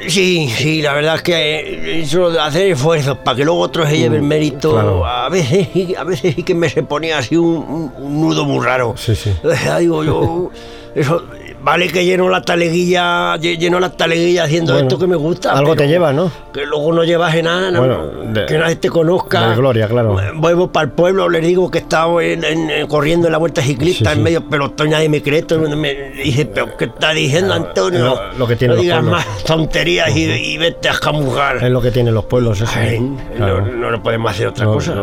sí, 0.10 0.50
sí, 0.56 0.82
la 0.82 0.94
verdad 0.94 1.16
es 1.16 1.22
que 1.22 1.34
eh, 1.34 2.02
eso 2.02 2.30
de 2.30 2.40
hacer 2.40 2.72
esfuerzos 2.72 3.18
para 3.20 3.38
que 3.38 3.46
luego 3.46 3.60
otros 3.60 3.90
se 3.90 3.98
lleven 3.98 4.28
mérito, 4.28 4.70
Mm, 4.70 4.74
claro. 4.74 5.06
a 5.06 5.30
veces 5.30 5.68
a 5.98 6.04
veces 6.04 6.36
sí 6.36 6.44
que 6.44 6.56
me 6.56 6.70
se 6.70 6.84
ponía 6.84 7.18
así 7.20 7.36
un, 7.36 7.48
un- 7.58 7.94
un 7.98 8.22
nudo 8.22 8.46
muy 8.46 8.64
raro. 8.66 8.96
Sí, 8.98 9.16
sí. 9.16 9.32
Digo 9.80 10.04
yo, 10.04 10.52
eso, 10.96 11.24
vale 11.66 11.88
que 11.88 12.06
lleno 12.06 12.30
la 12.30 12.42
taleguilla, 12.44 13.36
lle- 13.38 13.58
lleno 13.58 13.80
la 13.80 13.90
taleguilla 13.90 14.44
haciendo 14.44 14.74
Bueno, 14.74 14.88
esto 14.88 15.00
que 15.00 15.08
me 15.08 15.16
gusta. 15.16 15.52
algo 15.52 15.76
te 15.76 15.88
lleva, 15.88 16.14
¿no? 16.14 16.32
Que 16.54 16.64
luego 16.66 16.94
no 16.94 17.04
llevas 17.04 17.34
en 17.34 17.46
nada, 17.46 17.72
no, 17.72 17.80
Bueno, 17.80 18.06
de- 18.34 18.46
que 18.46 18.58
nadie 18.60 18.76
te 18.76 18.90
conozca. 18.90 19.50
de 19.50 19.56
gloria, 19.56 19.88
claro. 19.88 20.16
Vuelvo 20.36 20.72
para 20.72 20.86
el 20.86 20.92
pueblo, 20.92 21.28
les 21.28 21.42
digo 21.46 21.72
que 21.72 21.80
he 21.80 21.82
estado 21.82 22.22
en- 22.22 22.44
en- 22.44 22.70
en- 22.70 22.88
corriendo 22.88 23.28
en 23.28 23.32
la 23.32 23.40
vuelta 23.40 23.64
ciclista 23.64 24.12
Sí, 24.12 24.14
en 24.14 24.18
sí. 24.20 24.24
medio 24.24 24.48
pelotón, 24.48 24.92
nadie 24.92 25.10
me 25.10 25.24
cree, 25.24 25.42
todo 25.42 25.68
me 25.76 26.12
dice, 26.24 26.46
pero 26.46 26.78
¿qué 26.78 26.86
está 26.86 27.12
diciendo 27.12 27.54
Antonio? 27.56 28.00
lo- 28.06 28.34
lo 28.38 28.48
que 28.48 28.56
tiene 28.56 28.74
no 28.74 28.76
los 28.76 28.84
digas 28.84 29.00
pueblos. 29.02 29.26
más 29.26 29.44
tonterías 29.44 30.16
y, 30.16 30.24
y 30.32 30.58
vete 30.60 30.90
a 30.90 30.94
jamugar. 30.94 31.58
es 31.64 31.72
lo 31.72 31.82
que 31.82 31.90
tienen 31.92 32.14
los 32.14 32.26
pueblos. 32.26 32.62
Eso, 32.62 32.72
Ay, 32.76 33.00
Claro. 33.38 33.66
no, 33.66 33.90
no, 33.90 34.04
podemos 34.04 34.30
hacer 34.32 34.48
otra 34.48 34.66
No, 34.66 34.74
cosa. 34.74 34.94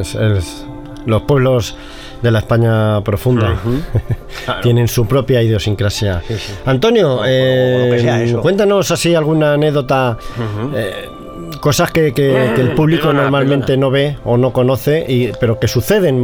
es- 0.00 0.14
es- 0.16 0.64
los 1.06 1.22
pueblos 1.22 1.76
de 2.22 2.30
la 2.30 2.38
España 2.40 3.00
profunda 3.02 3.56
Claro. 4.44 4.60
tienen 4.60 4.88
su 4.88 5.06
propia 5.06 5.42
idiosincrasia. 5.42 6.22
Antonio, 6.66 7.20
eh, 7.26 8.34
cuéntanos 8.40 8.90
así 8.90 9.14
alguna 9.14 9.54
anécdota, 9.54 10.16
eh, 10.74 11.08
cosas 11.60 11.90
que, 11.90 12.12
que- 12.12 12.52
que 12.54 12.60
el 12.60 12.72
público 12.72 13.04
Perdona, 13.08 13.22
normalmente 13.22 13.76
no 13.76 13.90
ve 13.90 14.16
o 14.24 14.36
no 14.36 14.52
conoce, 14.52 15.04
y, 15.08 15.32
pero 15.40 15.58
que 15.58 15.68
suceden 15.68 16.18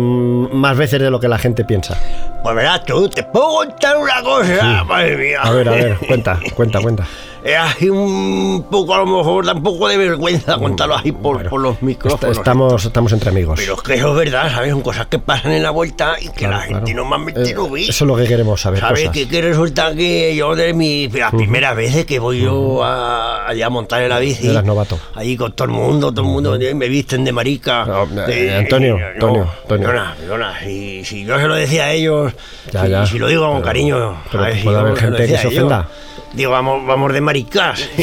más 0.54 0.76
veces 0.76 1.00
de 1.00 1.10
lo 1.10 1.18
que 1.20 1.28
la 1.28 1.38
gente 1.38 1.64
piensa. 1.64 1.96
Pues 2.42 2.54
verás 2.56 2.84
tú, 2.84 3.08
te 3.08 3.22
puedo 3.22 3.48
contar 3.56 3.96
una 3.96 4.22
cosa, 4.22 4.84
madre 4.84 5.16
mía. 5.16 5.38
A 5.42 5.50
ver, 5.50 5.68
a 5.68 5.72
ver, 5.72 5.96
cuenta, 6.06 6.38
cuenta, 6.54 6.80
cuenta. 6.80 7.06
Es 7.44 7.56
así 7.58 7.90
un 7.90 8.64
poco, 8.70 8.94
a 8.94 8.98
lo 8.98 9.06
mejor, 9.06 9.44
da 9.44 9.52
un 9.52 9.62
poco 9.62 9.86
de 9.88 9.98
vergüenza 9.98 10.56
contarlo 10.56 10.94
así 10.94 11.12
por, 11.12 11.46
por 11.50 11.60
los 11.60 11.82
micrófonos. 11.82 12.38
estamos, 12.38 12.82
estamos 12.86 13.12
entre 13.12 13.28
amigos. 13.28 13.58
Pero 13.60 13.74
es 13.74 13.82
que 13.82 13.94
eso 13.94 14.08
es 14.12 14.16
verdad, 14.16 14.50
¿sabes? 14.50 14.70
Son 14.70 14.80
cosas 14.80 15.06
que 15.08 15.18
pasan 15.18 15.52
en 15.52 15.62
la 15.62 15.68
vuelta 15.70 16.16
y 16.18 16.28
que 16.28 16.32
Claro, 16.32 16.54
la 16.56 16.60
gente 16.62 16.84
claro. 16.92 16.96
normalmente 17.02 17.50
Eh, 17.50 17.54
no 17.54 17.68
ve. 17.68 17.82
Eso 17.82 17.92
es 18.04 18.08
lo 18.08 18.16
que 18.16 18.24
queremos 18.26 18.60
saber. 18.62 18.80
¿Sabes? 18.80 19.00
cosas. 19.00 19.12
Que, 19.12 19.28
que 19.28 19.42
resulta 19.42 19.94
que 19.94 20.34
yo 20.34 20.56
de 20.56 20.72
mis 20.72 21.12
las 21.12 21.32
primeras 21.34 21.76
veces 21.76 22.06
que 22.06 22.18
voy 22.18 22.40
yo 22.40 22.82
a, 22.82 23.46
allá 23.46 23.66
a 23.66 23.70
montar 23.70 24.02
en 24.02 24.08
la 24.08 24.18
bici. 24.20 24.48
Eras 24.48 24.64
novato. 24.64 24.98
Allí 25.14 25.36
con 25.36 25.52
todo 25.52 25.66
el 25.66 25.72
mundo, 25.72 26.12
todo 26.12 26.22
el 26.24 26.32
mundo 26.32 26.58
me 26.74 26.88
visten 26.88 27.24
de 27.26 27.32
marica. 27.32 27.84
No, 27.84 28.06
de- 28.06 28.46
eh, 28.48 28.56
Antonio, 28.56 28.98
no, 28.98 29.06
Antonio, 29.06 29.42
Antonio. 29.42 29.86
Perdona, 29.88 30.14
perdona. 30.18 30.60
Si, 30.64 31.04
si 31.04 31.24
yo 31.26 31.38
se 31.38 31.46
lo 31.46 31.54
decía 31.56 31.84
a 31.84 31.92
ellos, 31.92 32.32
Ya, 32.72 32.84
si, 32.84 32.90
ya. 32.90 33.06
si 33.06 33.18
lo 33.18 33.28
digo 33.28 33.42
con 33.46 33.56
Pero- 33.56 33.66
cariño. 33.66 34.16
pero 34.30 34.44
¿sabes? 34.44 34.56
Si 34.58 34.62
puede 34.64 34.76
yo 34.76 34.80
haber 34.80 34.96
gente 34.96 35.26
que 35.26 35.28
se 35.28 35.36
a 35.36 35.40
ellos, 35.42 35.52
ofenda. 35.64 35.88
Digo, 36.32 36.50
vamos, 36.50 36.84
vamos 36.84 37.12
de 37.12 37.20
maricas. 37.34 37.88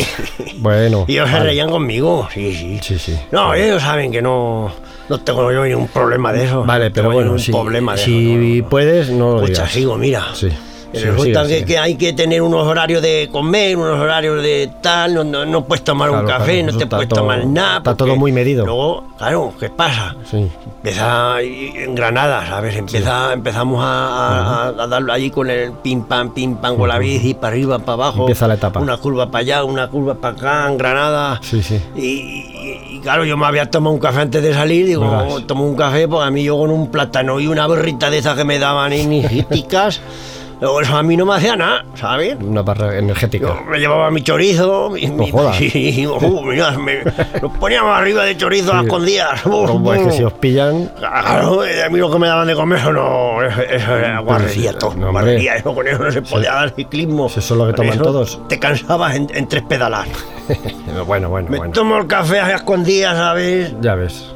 Bueno, 0.57 1.05
y 1.07 1.13
ellos 1.13 1.27
se 1.29 1.39
reían 1.39 1.71
conmigo, 1.71 2.27
sí, 2.31 2.53
sí. 2.53 2.79
Sí, 2.83 2.99
sí. 2.99 3.19
No, 3.31 3.53
ellos 3.55 3.81
saben 3.81 4.11
que 4.11 4.21
no, 4.21 4.71
no 5.09 5.19
tengo 5.21 5.51
yo 5.51 5.65
ningún 5.65 5.87
problema 5.87 6.31
de 6.31 6.45
eso. 6.45 6.63
Vale, 6.65 6.91
pero 6.91 7.07
tengo 7.09 7.13
bueno, 7.23 7.39
si, 7.39 7.51
problema 7.51 7.95
de 7.95 7.97
si 8.03 8.11
eso, 8.11 8.37
no, 8.37 8.43
no, 8.43 8.55
no. 8.63 8.69
puedes, 8.69 9.09
no 9.09 9.29
lo 9.31 9.35
Escucha, 9.37 9.61
digas. 9.63 9.71
sigo, 9.71 9.97
mira. 9.97 10.25
Sí. 10.35 10.49
Sí, 10.93 10.99
Resulta 11.05 11.47
que, 11.47 11.77
hay 11.77 11.95
que 11.95 12.11
tener 12.13 12.41
unos 12.41 12.67
horarios 12.67 13.01
de 13.01 13.29
comer, 13.31 13.77
unos 13.77 13.99
horarios 13.99 14.41
de 14.43 14.69
tal, 14.81 15.13
no, 15.13 15.23
no, 15.23 15.45
no 15.45 15.63
puedes 15.65 15.83
tomar 15.83 16.09
un 16.09 16.25
café, 16.25 16.59
claro, 16.61 16.73
no 16.73 16.77
te 16.79 16.87
puedes 16.87 17.07
todo- 17.09 17.19
tomar 17.21 17.45
nada. 17.45 17.77
está 17.77 17.95
todo 17.95 18.15
muy 18.17 18.31
medido. 18.31 18.65
Luego, 18.65 19.03
claro, 19.17 19.53
¿qué 19.59 19.69
pasa? 19.69 20.15
Empieza 20.31 21.39
en 21.41 21.95
Granada, 21.95 22.45
¿sabes? 22.47 22.75
Empieza, 22.75 23.31
Empezamos 23.33 23.81
a, 23.83 24.65
a, 24.65 24.67
a 24.69 24.87
darlo 24.87 25.13
allí 25.13 25.29
con 25.29 25.49
el 25.49 25.71
pim 25.73 26.03
pam, 26.03 26.33
pim 26.33 26.55
pam, 26.55 26.75
con 26.75 26.89
la 26.89 26.97
bici, 26.99 27.33
para 27.35 27.47
arriba, 27.53 27.79
para 27.79 27.93
abajo. 27.93 28.19
Empieza 28.21 28.47
la 28.47 28.55
etapa. 28.55 28.79
Una 28.79 28.97
curva 28.97 29.27
para 29.31 29.39
allá, 29.41 29.63
una 29.63 29.87
curva 29.89 30.15
para 30.15 30.35
acá, 30.35 30.67
en 30.71 30.77
Granada. 30.77 31.39
Sí, 31.43 31.61
sí. 31.63 31.79
Y, 31.95 32.99
claro, 33.01 33.23
yo 33.25 33.37
me 33.37 33.45
había 33.45 33.69
tomado 33.69 33.93
un 33.93 33.99
café 33.99 34.21
antes 34.21 34.41
de 34.43 34.53
salir, 34.53 34.85
digo, 34.87 35.09
Verás. 35.09 35.47
tomo 35.47 35.65
un 35.65 35.75
café, 35.75 36.07
pues 36.07 36.25
a 36.25 36.31
mí 36.31 36.43
yo 36.43 36.57
con 36.57 36.69
un 36.71 36.87
plátano 36.89 37.39
y 37.39 37.47
una 37.47 37.65
berrita 37.67 38.09
de 38.09 38.17
esas 38.17 38.35
que 38.35 38.43
me 38.43 38.59
daban 38.59 38.91
energéticas, 38.91 40.01
luego 40.61 40.79
eso 40.81 40.95
a 40.95 41.03
mí 41.03 41.17
no 41.17 41.25
me 41.25 41.35
hacía 41.35 41.55
nada, 41.57 41.83
¿sabes? 41.95 42.37
Una 42.41 42.61
barra 42.61 42.97
energética. 42.97 43.47
Yo 43.47 43.61
me 43.69 43.79
llevaba 43.79 44.09
mi 44.11 44.21
chorizo, 44.21 44.89
mi, 44.91 45.07
mi- 45.07 45.29
jodas. 45.31 45.57
sí, 45.57 46.07
uh, 46.07 46.41
mira, 46.43 46.71
me- 46.77 47.03
nos 47.41 47.57
poníamos 47.57 47.97
arriba 47.97 48.23
de 48.23 48.37
chorizo 48.37 48.71
a 48.71 48.75
las 48.77 48.85
escondidas. 48.85 49.41
Como 49.41 49.93
es 49.93 50.01
que 50.07 50.11
si 50.11 50.23
os 50.23 50.33
pillan, 50.33 50.85
Claro, 50.97 51.65
eh, 51.65 51.83
a 51.83 51.89
mí 51.89 51.97
lo 51.99 52.09
que 52.11 52.19
me 52.19 52.27
daban 52.27 52.47
de 52.47 52.55
comer 52.55 52.79
eso 52.79 52.93
no, 52.93 53.41
eso, 53.43 53.61
eso 53.61 53.97
era 53.97 54.19
guarrería 54.19 54.73
todo, 54.77 54.93
no, 54.95 55.11
guarrería, 55.11 55.55
eso 55.55 55.73
con 55.73 55.87
eso 55.87 55.97
no 56.03 56.11
se 56.11 56.21
podía 56.21 56.53
dar 56.53 56.69
ciclismo. 56.71 57.27
Eso 57.27 57.39
es 57.39 57.51
lo 57.51 57.67
que 57.67 57.73
toman 57.73 57.93
eso 57.95 58.03
todos. 58.03 58.39
Te 58.47 58.59
cansabas 58.59 59.15
en, 59.15 59.27
en 59.33 59.47
tres 59.47 59.63
pedalas. 59.63 60.07
bueno, 61.07 61.29
bueno, 61.29 61.49
Me 61.49 61.57
bueno. 61.57 61.73
tomo 61.73 61.97
el 61.97 62.07
café 62.07 62.39
a 62.39 62.55
escondidas, 62.55 63.15
¿sabes? 63.17 63.73
Ya 63.81 63.95
ves. 63.95 64.35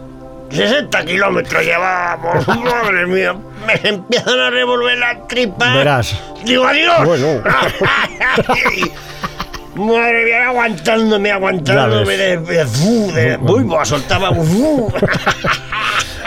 60 0.55 1.05
kilómetros 1.05 1.63
llevábamos, 1.63 2.47
madre 2.63 3.05
mía, 3.05 3.35
me 3.65 3.89
empiezan 3.89 4.39
a 4.39 4.49
revolver 4.49 4.97
las 4.97 5.27
tripas. 5.27 5.73
Verás. 5.75 6.15
Digo, 6.43 6.65
adiós. 6.65 7.05
Bueno. 7.05 7.41
Madre 9.75 10.23
mía, 10.23 10.47
aguantándome, 10.47 11.31
aguantándome 11.31 12.15
de, 12.15 12.37
de, 12.37 12.65
de 12.65 13.37
soltaba. 13.85 14.31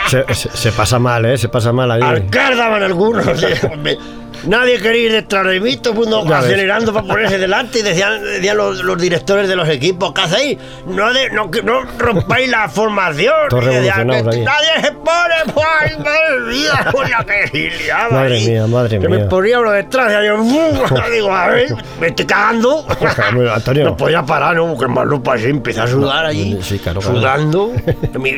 Se, 0.08 0.25
se- 0.35 0.49
se 0.56 0.73
pasa 0.73 0.99
mal, 0.99 1.23
¿eh? 1.26 1.37
Se 1.37 1.50
pasa 1.50 1.70
mal 1.70 1.90
ahí. 1.90 2.00
Alcar 2.02 2.56
daban 2.56 2.82
algunos. 2.82 3.26
eh, 3.42 3.99
Nadie 4.47 4.78
quería 4.80 5.02
ir 5.07 5.12
detrás 5.12 5.47
de 5.47 5.61
mí, 5.61 5.76
todo 5.76 5.92
el 5.95 5.99
mundo 6.00 6.25
Ya 6.25 6.37
ves. 6.40 6.47
acelerando 6.47 6.92
para 6.92 7.07
ponerse 7.07 7.38
delante 7.38 7.80
y 7.80 7.83
decían, 7.83 8.23
decían 8.23 8.57
los, 8.57 8.83
los 8.85 8.99
directores 9.00 9.49
de 9.49 9.57
los 9.57 9.68
equipos, 9.68 10.12
¿qué 10.14 10.21
hacéis? 10.23 10.59
No, 10.87 11.12
de- 11.12 11.30
no, 11.30 11.50
que- 11.50 11.62
no 11.62 11.83
rompáis 11.99 12.49
la 12.50 12.68
formación. 12.68 13.33
Decían, 13.50 14.09
"Que. 14.09 14.23
Nadie 14.23 14.68
se 14.83 14.92
pone, 14.92 15.35
¡ay, 15.80 15.90
madre 15.99 16.40
mía! 16.49 16.87
Con 16.92 17.11
la 17.11 17.25
que 17.25 17.71
Madre 18.11 18.40
mía, 18.40 18.66
madre 18.66 18.99
que 19.00 19.09
mía. 19.09 19.18
me 19.18 19.25
ponía 19.26 19.61
uno 19.61 19.73
detrás 19.73 20.12
y 20.23 20.26
yo, 20.26 20.38
digo, 21.12 21.33
a 21.35 21.49
ver, 21.49 21.75
me 22.00 22.07
estoy 22.09 22.26
cagando. 22.26 22.87
Antonio. 23.54 23.85
No 23.85 23.97
podía 23.97 24.23
parar, 24.25 24.57
¿no? 24.57 24.68
Porque 24.75 24.87
más 24.92 25.07
no 25.07 25.23
pasé, 25.23 25.49
empecé 25.50 25.80
a 25.80 25.87
sudar 25.87 26.26
allí, 26.26 26.59
sí, 26.62 26.78
claro, 26.78 27.00
claro. 27.00 27.16
sudando. 27.16 27.73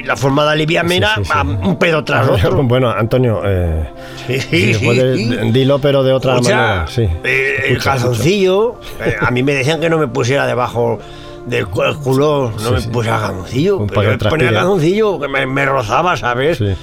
La 0.04 0.16
forma 0.16 0.44
de 0.44 0.50
aliviarme 0.52 0.90
Sí, 0.92 0.96
era 0.98 1.14
sí, 1.16 1.24
sí. 1.24 1.30
a 1.34 1.42
un 1.42 1.78
pedo 1.78 2.02
tras 2.04 2.28
otro. 2.28 2.62
Bueno, 2.62 2.90
Antonio, 2.90 3.42
eh, 3.44 3.84
sí, 4.26 4.76
puedes, 4.84 5.16
sí. 5.16 5.36
dilo, 5.52 5.78
pero 5.90 6.04
de 6.04 6.12
otra 6.12 6.34
Escucha, 6.34 6.56
manera. 6.56 6.86
Sí. 6.86 7.02
eh, 7.24 7.64
el 7.66 7.82
calzoncillo, 7.82 8.76
eh, 9.04 9.16
a 9.20 9.28
mí 9.32 9.42
me 9.42 9.54
decían 9.54 9.80
que 9.80 9.90
no 9.90 9.98
me 9.98 10.06
pusiera 10.06 10.46
debajo 10.46 11.00
del 11.46 11.66
cu- 11.66 11.82
el 11.82 11.96
culo, 11.96 12.52
no 12.62 12.68
Sí, 12.68 12.74
me 12.74 12.80
sí. 12.80 12.88
pusiera 12.90 13.18
calzoncillo. 13.18 13.78
Un 13.78 13.86
Pero 13.88 14.12
yo 14.16 14.28
ponía 14.30 14.52
calzoncillo, 14.52 15.18
que 15.18 15.26
me, 15.26 15.46
me 15.46 15.66
rozaba, 15.66 16.16
¿sabes? 16.16 16.58
Sí. 16.58 16.74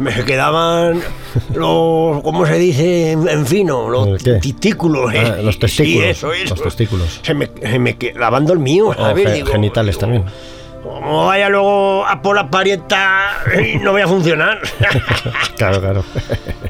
Me 0.00 0.12
quedaban 0.24 1.00
los, 1.54 2.22
¿cómo 2.22 2.44
se 2.44 2.54
dice 2.58 3.12
en, 3.12 3.46
fino? 3.46 3.88
Los 3.88 4.20
testículos. 4.20 5.14
eh. 5.14 5.22
Ah, 5.38 5.42
los 5.42 5.58
testículos, 5.60 6.02
Sí, 6.02 6.10
eso, 6.10 6.32
eso. 6.32 6.54
los 6.56 6.64
testículos. 6.64 7.20
Se 7.22 7.34
me, 7.34 7.48
se 7.62 7.78
me 7.78 7.96
que- 7.96 8.14
lavando 8.14 8.52
el 8.52 8.58
mío, 8.58 8.88
O 8.88 8.94
¿sabes? 8.94 9.26
ge- 9.28 9.32
Digo, 9.34 9.46
genitales 9.52 9.96
también. 9.96 10.24
Como 10.94 11.26
vaya 11.26 11.48
luego 11.48 12.06
a 12.06 12.20
por 12.22 12.36
la 12.36 12.48
parienta, 12.50 13.38
no 13.82 13.92
voy 13.92 14.02
a 14.02 14.08
funcionar. 14.08 14.58
claro, 15.56 15.80
claro. 15.80 16.04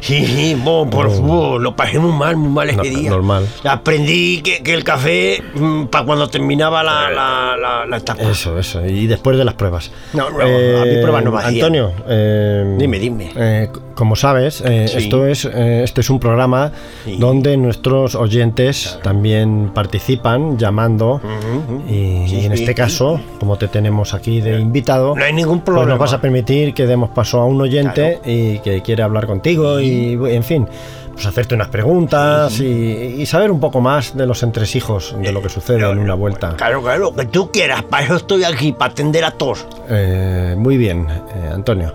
Sí, 0.00 0.26
sí, 0.26 0.54
bo, 0.54 0.88
por 0.88 1.11
favor, 1.11 1.61
lo 1.61 1.75
pasé 1.75 1.99
muy 1.99 2.12
mal, 2.12 2.37
muy 2.37 2.50
mal 2.50 2.68
ese 2.68 2.76
No, 2.76 2.82
día. 2.99 3.11
normal. 3.11 3.49
Aprendí 3.64 4.42
que, 4.42 4.62
que 4.62 4.75
el 4.75 4.85
café, 4.85 5.42
para 5.90 6.04
cuando 6.04 6.28
terminaba 6.28 6.82
la, 6.82 7.11
la, 7.11 7.56
la, 7.56 7.87
la 7.87 7.96
etapa. 7.96 8.23
Eso, 8.23 8.58
eso. 8.58 8.85
Y 8.85 9.06
después 9.06 9.37
de 9.38 9.44
las 9.44 9.54
pruebas. 9.54 9.90
No, 10.12 10.30
no, 10.30 10.40
a 10.40 10.85
mí 10.85 10.96
pruebas 11.00 11.25
no 11.25 11.30
me 11.32 11.38
hacían. 11.38 11.54
Antonio, 11.54 11.92
eh, 12.08 12.75
Dime, 12.78 12.99
dime. 12.99 13.32
eh, 13.37 13.68
como 13.96 14.14
sabes, 14.14 14.60
eh, 14.64 14.86
Sí. 14.86 14.98
esto 14.98 15.26
es, 15.26 15.44
eh, 15.46 15.82
este 15.82 16.02
es 16.02 16.10
un 16.10 16.20
programa 16.20 16.70
Sí. 17.04 17.16
donde 17.18 17.56
nuestros 17.56 18.14
oyentes 18.14 19.00
también 19.02 19.70
participan 19.74 20.56
llamando. 20.56 21.20
Y, 21.88 22.28
Sí, 22.28 22.40
y 22.42 22.44
en 22.46 22.52
este 22.52 22.74
caso, 22.74 23.20
como 23.40 23.56
te 23.56 23.66
tenemos 23.68 24.14
aquí 24.14 24.40
de 24.40 24.60
invitado, 24.60 25.16
No 25.16 25.24
hay 25.24 25.32
ningún 25.32 25.58
pues 25.60 25.64
problema. 25.64 25.90
nos 25.90 25.98
vas 25.98 26.12
a 26.12 26.20
permitir 26.20 26.74
que 26.74 26.86
demos 26.86 27.10
paso 27.10 27.40
a 27.40 27.46
un 27.46 27.60
oyente 27.60 28.20
y 28.24 28.58
que 28.60 28.82
quiere 28.82 29.02
hablar 29.02 29.26
contigo 29.26 29.80
y, 29.80 30.12
en 30.28 30.44
fin, 30.44 30.68
pues 31.14 31.24
hacerte 31.24 31.54
unas 31.54 31.68
preguntas 31.68 32.60
y, 32.60 32.64
y 32.66 33.24
saber 33.24 33.50
un 33.50 33.58
poco 33.58 33.80
más 33.80 34.14
de 34.14 34.26
los 34.26 34.42
entresijos 34.42 35.16
de 35.18 35.32
lo 35.32 35.40
que 35.40 35.48
sucede 35.48 35.90
en 35.90 35.98
una 35.98 36.12
vuelta. 36.14 36.54
Claro, 36.56 36.82
claro, 36.82 37.14
que 37.14 37.24
tú 37.24 37.50
quieras, 37.50 37.82
para 37.84 38.04
eso 38.04 38.16
estoy 38.16 38.44
aquí, 38.44 38.72
para 38.72 38.92
atender 38.92 39.24
a 39.24 39.30
todos. 39.30 39.66
Eh, 39.88 40.54
muy 40.58 40.76
bien, 40.76 41.06
eh, 41.08 41.50
Antonio. 41.54 41.94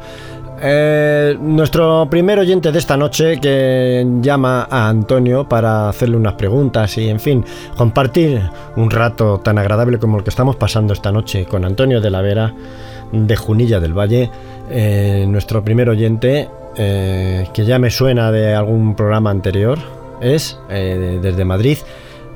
Eh, 0.64 1.36
nuestro 1.40 2.08
primer 2.08 2.38
oyente 2.38 2.72
de 2.72 2.78
esta 2.78 2.96
noche 2.96 3.40
que 3.40 4.06
llama 4.22 4.68
a 4.70 4.90
Antonio 4.90 5.50
para 5.50 5.90
hacerle 5.90 6.18
unas 6.18 6.36
preguntas 6.36 7.00
y, 7.00 7.10
en 7.10 7.20
fin, 7.20 7.44
compartir 7.76 8.40
un 8.76 8.92
rato 8.92 9.40
tan 9.40 9.58
agradable 9.58 9.98
como 9.98 10.20
el 10.20 10.24
que 10.24 10.30
estamos 10.30 10.58
pasando 10.58 10.94
esta 10.94 11.12
noche 11.12 11.46
con 11.46 11.66
Antonio 11.66 12.00
de 12.00 12.12
la 12.12 12.22
Vera 12.22 12.54
de 13.12 13.36
Junilla 13.36 13.80
del 13.80 13.98
Valle. 13.98 14.30
Eh, 14.70 15.26
nuestro 15.28 15.64
primer 15.64 15.90
oyente, 15.90 16.48
eh, 16.78 17.48
que 17.56 17.66
ya 17.66 17.80
me 17.80 17.90
suena 17.90 18.32
de 18.32 18.54
algún 18.54 18.96
programa 18.96 19.32
anterior, 19.32 19.80
es 20.22 20.60
desde 20.70 21.44
Madrid, 21.44 21.80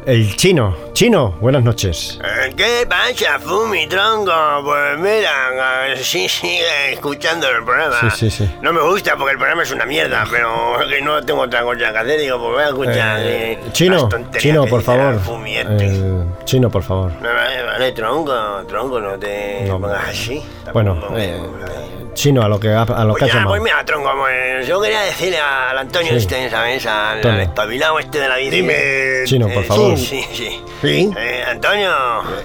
el 0.06 0.36
chino. 0.36 0.76
Chino, 0.94 1.32
buenas 1.42 1.62
noches. 1.64 2.20
Eh, 2.24 2.54
¿Qué 2.56 2.88
pasa, 2.88 3.38
Fumi, 3.40 3.86
tronco? 3.88 4.32
Pues 4.64 4.98
mira, 5.00 5.88
eh, 5.88 5.98
sí, 6.02 6.30
sigue 6.30 6.94
escuchando 6.94 7.50
el 7.50 7.66
programa. 7.66 7.98
Sí, 8.12 8.30
sí, 8.30 8.46
sí. 8.46 8.50
No 8.62 8.72
me 8.72 8.82
gusta 8.82 9.16
porque 9.18 9.34
el 9.34 9.38
programa 9.38 9.64
es 9.64 9.72
una 9.72 9.86
mierda, 9.86 10.26
pero 10.32 10.78
que 10.88 11.02
no 11.02 11.22
tengo 11.24 11.42
otra 11.42 11.64
cosa 11.64 11.92
que 11.92 11.98
hacer. 11.98 12.20
Digo, 12.22 12.38
pues 12.40 12.54
voy 12.54 12.64
a 12.64 12.68
escuchar. 12.68 13.20
Eh, 13.22 13.52
eh, 13.54 13.60
chino, 13.74 13.96
las 13.98 14.10
tonterías 14.10 14.42
chino, 14.44 14.64
que 14.64 14.70
por 14.70 14.82
favor. 14.84 15.20
Fumi 15.20 15.58
este. 15.58 15.86
Eh, 15.88 16.24
chino, 16.46 16.70
por 16.70 16.84
favor. 16.84 17.12
Vale, 17.22 17.64
vale, 17.64 17.92
tronco, 17.92 18.64
tronco, 18.70 19.00
no 19.02 19.20
te 19.20 19.64
No, 19.68 19.82
pongas 19.82 20.08
así. 20.10 20.42
Bueno, 20.72 20.98
eh, 21.18 21.42
chino, 22.14 22.42
a 22.42 22.48
lo 22.48 22.58
que, 22.58 22.70
ha- 22.70 22.84
a 22.84 23.04
lo 23.04 23.14
que 23.16 23.20
Pues 23.26 23.34
has 23.36 23.42
ya, 23.42 23.46
pues 23.46 23.62
mira, 23.62 23.84
tronco, 23.84 24.10
pues, 24.18 24.66
yo 24.66 24.80
quería 24.82 25.02
decirle 25.02 25.40
al 25.40 25.78
Antonio 25.78 26.12
Sí. 26.12 26.18
este, 26.20 26.50
¿sabes? 26.50 26.86
Al, 26.86 27.26
al 27.28 27.40
espabilado 27.42 28.00
este 28.00 28.20
de 28.20 28.30
la 28.30 28.38
bici. 28.38 28.52
Dime, 28.52 28.74
Chino, 29.26 29.50
por 29.50 29.64
Eh, 29.64 29.68
favor. 29.68 29.95
Sí, 29.98 30.24
sí, 30.24 30.28
sí. 30.34 30.62
¿Sí? 30.82 31.12
Eh, 31.18 31.44
Antonio, 31.48 31.92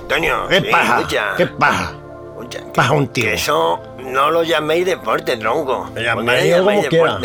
Antonio. 0.02 0.46
¿Qué 0.48 0.60
sí, 0.60 0.66
pasa? 0.70 0.96
escucha, 0.98 1.24
¿Qué 1.36 1.46
pasa? 1.46 1.94
escucha, 2.32 2.58
que- 2.60 2.64
pasa 2.72 2.88
contigo? 2.90 3.26
Que 3.28 3.34
eso 3.34 3.80
no 3.98 4.30
lo 4.30 4.42
llaméis 4.42 4.86
deporte, 4.86 5.36
tronco. 5.36 5.84
Me 5.86 5.90
¿Por 5.92 6.02
llaméis 6.02 6.38
qué 6.40 6.44
le 6.44 6.50
llamáis 6.56 6.78
como 6.88 6.90
quiera. 6.90 7.18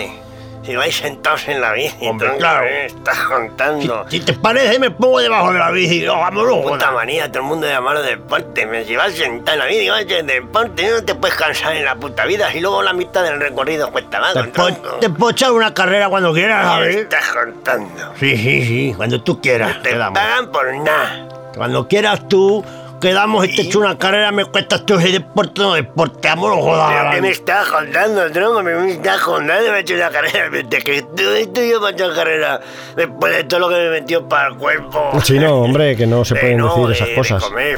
Si 0.66 0.76
vais 0.76 0.96
sentados 0.96 1.48
en 1.48 1.62
la 1.62 1.74
bici, 1.74 2.08
Hombre, 2.08 2.28
tronco, 2.28 2.40
claro. 2.40 2.66
¿eh? 2.66 2.86
Estás 2.88 3.20
contando. 3.20 4.06
Si 4.10 4.20
te 4.20 4.34
parece, 4.34 4.80
me 4.80 4.90
pongo 4.90 5.20
debajo 5.20 5.54
de 5.54 5.60
la 5.60 5.70
bici. 5.70 6.08
Oh, 6.08 6.18
vámonos, 6.20 6.58
Puta 6.64 6.90
manía, 6.92 7.28
todo 7.32 7.44
el 7.44 7.50
mundo 7.50 7.68
llamarlo 7.68 8.02
deporte. 8.02 8.86
Si 8.86 8.96
vas 8.96 9.14
sentado 9.14 9.54
en 9.54 9.60
la 9.60 9.66
bici, 9.68 9.90
vas 9.90 10.02
a 10.02 10.04
decir 10.06 10.26
deporte, 10.26 10.90
no 10.90 11.04
te 11.04 11.14
puedes 11.16 11.36
cansar 11.38 11.76
en 11.76 11.86
la 11.86 11.96
puta 11.96 12.26
vida. 12.26 12.52
Y 12.54 12.62
luego 12.62 12.82
la 12.82 12.94
mitad 12.94 13.24
del 13.24 13.40
recorrido 13.40 13.92
cuesta 13.92 14.20
más, 14.20 14.34
Te, 14.34 14.44
po- 14.46 14.72
te 15.00 15.10
puedo 15.12 15.32
echar 15.32 15.52
una 15.52 15.74
carrera 15.74 16.10
cuando 16.10 16.34
quieras, 16.34 16.62
¿Qué 16.64 16.68
¿sabes? 16.72 16.96
estás 16.96 17.26
contando? 17.32 18.14
Sí, 18.20 18.36
sí, 18.36 18.66
sí, 18.66 18.94
cuando 18.98 19.22
tú 19.22 19.40
quieras. 19.40 19.82
Te 19.84 19.90
quedamos. 19.92 20.18
pagan 20.20 20.52
por 20.52 20.74
nada. 20.74 21.28
Cuando 21.56 21.88
quieras 21.88 22.28
tú, 22.28 22.66
quedamos 23.00 23.46
y 23.46 23.56
te 23.56 23.62
echo 23.64 23.80
una 23.80 23.98
carrera, 23.98 24.32
me 24.32 24.46
cuestas 24.46 24.86
tú 24.86 24.96
ese 24.96 25.12
deporte, 25.14 25.62
no 25.62 25.74
deporte, 25.74 26.20
¿Pero 26.22 26.58
joder. 26.62 27.12
qué 27.12 27.22
me 27.22 27.30
estás 27.30 27.68
contando, 27.68 28.32
tronco? 28.32 28.64
Me 28.64 28.76
me 28.76 28.92
estás 28.92 29.22
contando, 29.22 29.72
me 29.72 29.78
he 29.78 29.82
hecho 29.82 29.96
una 29.96 30.10
carrera. 30.10 30.50
De 30.50 30.64
que 30.80 31.02
tú, 31.02 31.24
tú 31.54 31.62
y 31.62 31.70
yo 31.72 31.80
me 31.82 31.90
he 31.90 31.92
hecho 31.94 32.14
carrera 32.16 32.60
después 32.96 33.36
de 33.36 33.44
todo 33.44 33.60
lo 33.62 33.70
que 33.70 33.76
me 33.76 33.90
metió 33.90 34.28
para 34.28 34.50
el 34.50 34.56
cuerpo. 34.56 35.12
Chino, 35.22 35.56
hombre, 35.62 35.96
que 35.96 36.06
no 36.08 36.24
se 36.26 36.36
De 36.36 36.40
pueden 36.42 36.58
no, 36.58 36.68
decir 36.70 36.88
de- 36.88 36.94
esas 36.94 37.10
cosas. 37.10 37.42
De 37.42 37.48
comer, 37.50 37.78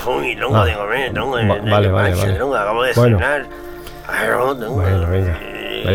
Ah. 0.60 0.65
de 0.65 0.73
comer, 0.75 1.13
tronco. 1.13 1.38
de- 1.38 1.47
Va- 1.47 1.56
de- 1.56 1.69
vale, 1.71 1.88
de 1.88 1.93
vale, 1.93 2.15
vale. 2.15 2.34
acabo 2.58 2.84
de 2.84 2.93
Bueno. 2.93 3.17
cenar. 3.19 3.45
Bueno, 4.69 5.08
venga. 5.10 5.39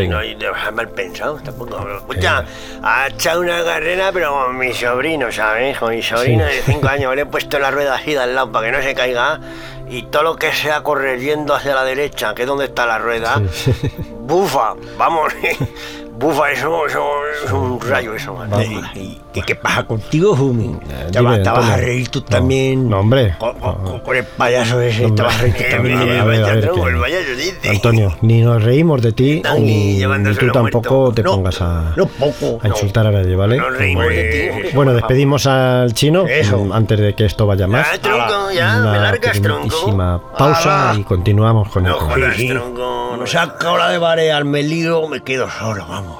No, 0.07 0.23
y 0.23 0.35
te 0.35 0.49
vas 0.49 0.73
mal 0.73 0.89
pensado 0.89 1.35
tampoco. 1.43 1.87
Escucha, 1.97 2.43
ha 2.81 3.07
echado 3.07 3.41
una 3.41 3.63
carrera, 3.63 4.11
pero 4.11 4.31
con 4.33 4.57
mi 4.57 4.73
sobrino, 4.73 5.31
¿sabes? 5.31 5.77
Con 5.77 5.91
mi 5.95 6.01
sobrino 6.01 6.45
Sí. 6.49 6.55
de 6.55 6.61
5 6.63 6.87
años. 6.87 7.15
Le 7.15 7.21
he 7.21 7.25
puesto 7.25 7.59
la 7.59 7.71
rueda 7.71 7.95
así 7.95 8.13
de 8.13 8.19
al 8.19 8.35
lado 8.35 8.51
para 8.51 8.65
que 8.67 8.71
no 8.77 8.81
se 8.83 8.93
caiga. 8.95 9.39
Y 9.89 10.03
todo 10.03 10.23
lo 10.23 10.35
que 10.37 10.51
sea 10.53 10.81
correr 10.81 11.19
yendo 11.19 11.53
hacia 11.53 11.75
la 11.75 11.83
derecha, 11.83 12.33
que 12.33 12.43
es 12.43 12.47
donde 12.47 12.65
está 12.65 12.85
la 12.85 12.97
rueda, 12.99 13.41
Sí. 13.51 13.73
bufa, 14.19 14.73
vamos. 14.97 15.33
bufa, 16.13 16.51
eso, 16.51 16.85
eso 16.87 17.11
es 17.45 17.51
un 17.51 17.79
rayo, 17.81 18.15
eso. 18.15 18.33
Vamos. 18.33 18.65
¿Y, 18.95 19.21
y 19.35 19.41
qué 19.41 19.55
pasa 19.55 19.83
contigo, 19.83 20.35
Jumi? 20.35 20.65
Eh, 20.89 21.07
¿Te, 21.11 21.19
dime, 21.19 21.31
vas- 21.31 21.43
te 21.43 21.49
vas 21.49 21.69
a 21.69 21.77
reír 21.77 22.07
tú 22.09 22.19
No, 22.19 22.25
también? 22.25 22.89
no, 22.89 22.99
hombre. 22.99 23.35
Con, 23.39 23.53
con- 23.59 23.99
con 24.01 24.15
el 24.15 24.23
payaso 24.25 24.79
ese, 24.81 25.05
Hombre. 25.05 25.15
te 25.17 25.23
vas 25.23 25.35
a 25.37 25.41
reír 25.41 25.53
tú 25.55 25.63
también. 25.71 25.97
a 25.97 26.03
ver, 26.05 26.19
a 26.19 26.23
ver, 26.25 26.39
vaya 26.41 26.51
a 26.51 26.55
ver, 26.55 26.63
tronco, 26.65 26.83
que- 26.85 26.89
el 26.91 26.99
payaso 26.99 27.29
dice. 27.37 27.69
Antonio, 27.69 28.15
ni 28.21 28.41
nos 28.41 28.63
reímos 28.63 29.01
de 29.01 29.11
ti, 29.11 29.41
ni, 29.59 29.97
ni 29.97 30.35
tú 30.35 30.51
tampoco 30.51 30.95
muerto. 30.95 31.13
te 31.15 31.23
No, 31.23 31.31
pongas 31.35 31.61
a, 31.61 31.93
no 31.95 32.05
poco. 32.05 32.59
a 32.61 32.67
insultar 32.67 33.07
a 33.07 33.11
nadie, 33.11 33.35
¿vale? 33.35 33.57
Nos 33.57 33.77
reímos 33.77 34.07
de 34.07 34.23
ti, 34.23 34.49
hombre. 34.49 34.69
Bueno, 34.73 34.93
despedimos 34.93 35.45
al 35.47 35.93
chino 35.93 36.25
Eso. 36.27 36.59
mm, 36.65 36.71
antes 36.73 36.99
de 36.99 37.13
que 37.15 37.25
esto 37.25 37.45
vaya 37.47 37.67
más. 37.67 37.91
Ya, 37.91 37.99
tronco, 38.01 38.51
ya, 38.51 38.77
me 38.79 38.97
largas, 38.99 39.41
tronco. 39.41 39.97
pausa 40.37 40.91
Ala. 40.91 40.99
y 40.99 41.03
continuamos 41.03 41.69
con 41.69 41.85
el 41.85 41.91
No 41.91 41.97
jodas, 41.99 42.35
tronco. 42.37 43.09
Como 43.13 43.27
saca 43.27 43.67
ahora 43.69 43.89
de 43.89 43.97
barearme 43.97 44.63
lío, 44.63 45.07
me 45.07 45.21
quedo 45.21 45.49
solo, 45.49 45.85
vamos. 45.87 46.17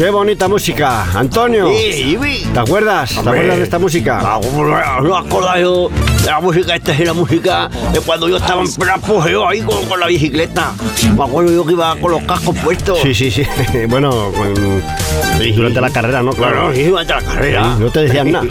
¡Qué 0.00 0.08
bonita 0.08 0.48
música! 0.48 1.04
Antonio, 1.14 1.68
Sí, 1.68 2.16
sí. 2.22 2.48
¿te 2.54 2.58
acuerdas? 2.58 3.10
¿Te 3.12 3.20
acuerdas 3.20 3.58
de 3.58 3.64
esta 3.64 3.78
música? 3.78 4.18
Ah, 4.22 4.40
¿cómo 4.42 4.64
no 4.64 5.00
no 5.02 5.14
acuerdo 5.14 5.58
yo 5.58 5.90
de 6.22 6.26
la 6.26 6.40
música? 6.40 6.74
Esta 6.74 6.92
es 6.92 7.00
la 7.00 7.12
música 7.12 7.68
de 7.92 8.00
cuando 8.00 8.26
yo 8.26 8.38
estaba 8.38 8.62
en 8.62 8.72
pleno 8.72 8.94
apogeo 8.94 9.46
ahí 9.46 9.60
con, 9.60 9.84
con 9.84 10.00
la 10.00 10.06
bicicleta. 10.06 10.72
Me 11.14 11.22
acuerdo 11.22 11.52
yo 11.52 11.66
que 11.66 11.72
iba 11.72 11.94
con 11.96 12.12
los 12.12 12.22
cascos 12.22 12.56
puestos. 12.60 12.98
Sí, 13.02 13.14
sí, 13.14 13.30
sí. 13.30 13.44
Bueno, 13.90 14.32
durante 15.54 15.80
la 15.82 15.90
carrera, 15.90 16.22
¿no? 16.22 16.32
Claro, 16.32 16.72
sí, 16.74 16.84
durante 16.84 17.12
la 17.12 17.20
carrera. 17.20 17.76
No 17.78 17.90
te 17.90 18.00
decían 18.00 18.32
nada. 18.32 18.46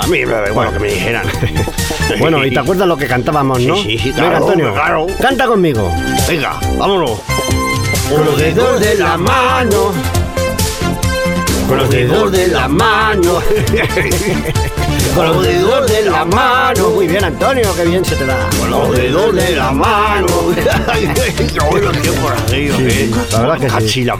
A 0.00 0.06
mí 0.06 0.24
me 0.24 0.32
da 0.32 0.48
igual 0.48 0.66
lo 0.68 0.72
que 0.74 0.78
me 0.78 0.92
dijeran. 0.92 1.26
Bueno, 2.20 2.46
¿y 2.46 2.50
te 2.52 2.58
acuerdas 2.60 2.86
lo 2.86 2.96
que 2.96 3.08
cantábamos, 3.08 3.60
no? 3.62 3.74
Sí, 3.74 3.82
sí, 3.82 3.98
sí, 3.98 4.10
Venga, 4.10 4.28
claro, 4.30 4.36
Antonio, 4.36 4.74
claro. 4.74 5.06
canta 5.20 5.46
conmigo. 5.46 5.92
Venga, 6.28 6.54
vámonos. 6.78 7.20
Con 8.08 8.24
los 8.26 8.36
dedos 8.38 8.80
de 8.80 8.94
la 8.96 9.16
mano. 9.16 10.21
Con 11.68 11.78
los 11.78 11.90
dedos 11.90 12.32
de 12.32 12.48
la 12.48 12.68
mano. 12.68 13.40
Con 15.14 15.26
los 15.26 15.42
dedos 15.42 15.90
de 15.90 16.04
la 16.04 16.24
mano. 16.24 16.90
Muy 16.90 17.06
bien, 17.06 17.22
Antonio, 17.22 17.64
qué 17.76 17.84
bien 17.84 18.02
se 18.04 18.16
te 18.16 18.24
da. 18.24 18.48
Con 18.58 18.70
los 18.70 18.92
dedos 18.92 19.34
de 19.34 19.56
la 19.56 19.70
mano. 19.70 20.26
Buenos 21.70 22.00
tiempos 22.00 22.32
¿eh? 22.52 23.10
La 23.32 23.40
verdad 23.40 23.78
que 23.80 23.88
sí. 23.88 24.04
La. 24.04 24.16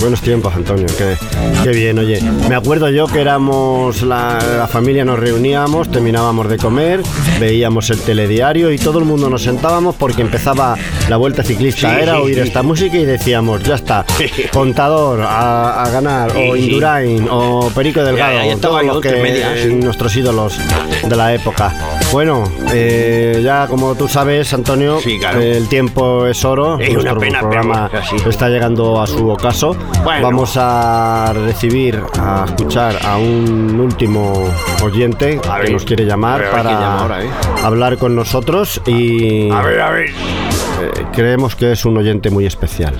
Buenos 0.00 0.20
tiempos, 0.20 0.54
Antonio. 0.54 0.86
Qué, 0.98 1.16
qué 1.62 1.70
bien, 1.70 1.98
oye. 1.98 2.20
Me 2.48 2.54
acuerdo 2.54 2.90
yo 2.90 3.06
que 3.06 3.20
éramos 3.20 4.02
la, 4.02 4.38
la 4.58 4.68
familia, 4.68 5.04
nos 5.04 5.18
reuníamos, 5.18 5.90
terminábamos 5.90 6.48
de 6.48 6.58
comer, 6.58 7.00
veíamos 7.40 7.88
el 7.90 8.00
telediario 8.00 8.70
y 8.70 8.78
todo 8.78 8.98
el 8.98 9.06
mundo 9.06 9.30
nos 9.30 9.42
sentábamos 9.42 9.94
porque 9.96 10.22
empezaba 10.22 10.76
la 11.08 11.16
vuelta 11.16 11.42
ciclista. 11.42 11.98
Era 11.98 12.20
oír 12.20 12.38
esta 12.38 12.62
música 12.62 12.96
y 12.98 13.04
decíamos, 13.06 13.62
ya 13.62 13.76
está, 13.76 14.04
contador 14.52 15.22
a, 15.22 15.84
a 15.84 15.90
ganar, 15.90 16.32
o. 16.36 16.54
Indurain, 16.84 17.26
o 17.30 17.70
Perico 17.74 18.02
Delgado, 18.04 18.34
Ya, 18.34 18.46
ya 18.46 18.56
todos 18.60 18.84
los 18.84 19.00
que 19.00 19.68
nuestros 19.80 20.14
ídolos 20.16 20.58
de 21.02 21.16
la 21.16 21.32
época. 21.32 21.72
Bueno, 22.12 22.44
eh, 22.72 23.40
ya 23.42 23.66
como 23.68 23.94
tú 23.94 24.06
sabes, 24.06 24.52
Antonio, 24.52 25.00
Sí, 25.00 25.18
claro. 25.18 25.40
el 25.40 25.66
tiempo 25.68 26.26
es 26.26 26.44
oro. 26.44 26.78
Es 26.78 26.90
una 26.90 27.12
Nuestro 27.12 27.20
pena, 27.20 27.40
programa 27.40 27.90
pero 27.90 28.30
está 28.30 28.48
llegando 28.50 29.00
a 29.00 29.06
su 29.06 29.28
ocaso. 29.30 29.74
Bueno. 30.04 30.22
Vamos 30.26 30.56
a 30.58 31.32
recibir, 31.46 32.00
a 32.18 32.44
escuchar 32.46 32.98
a 33.04 33.16
un 33.16 33.80
último 33.80 34.44
oyente 34.82 35.40
A 35.48 35.56
que 35.56 35.62
ver. 35.62 35.72
nos 35.72 35.84
quiere 35.84 36.04
llamar 36.04 36.50
para 36.50 36.70
llama 36.70 37.00
ahora, 37.00 37.24
¿eh? 37.24 37.28
hablar 37.62 37.96
con 37.98 38.14
nosotros 38.14 38.80
y 38.86 39.50
A 39.50 39.62
ver, 39.62 39.80
a 39.80 39.90
ver. 39.90 40.10
eh, 40.10 41.04
creemos 41.12 41.56
que 41.56 41.72
es 41.72 41.84
un 41.86 41.96
oyente 41.96 42.28
muy 42.30 42.44
especial. 42.46 42.94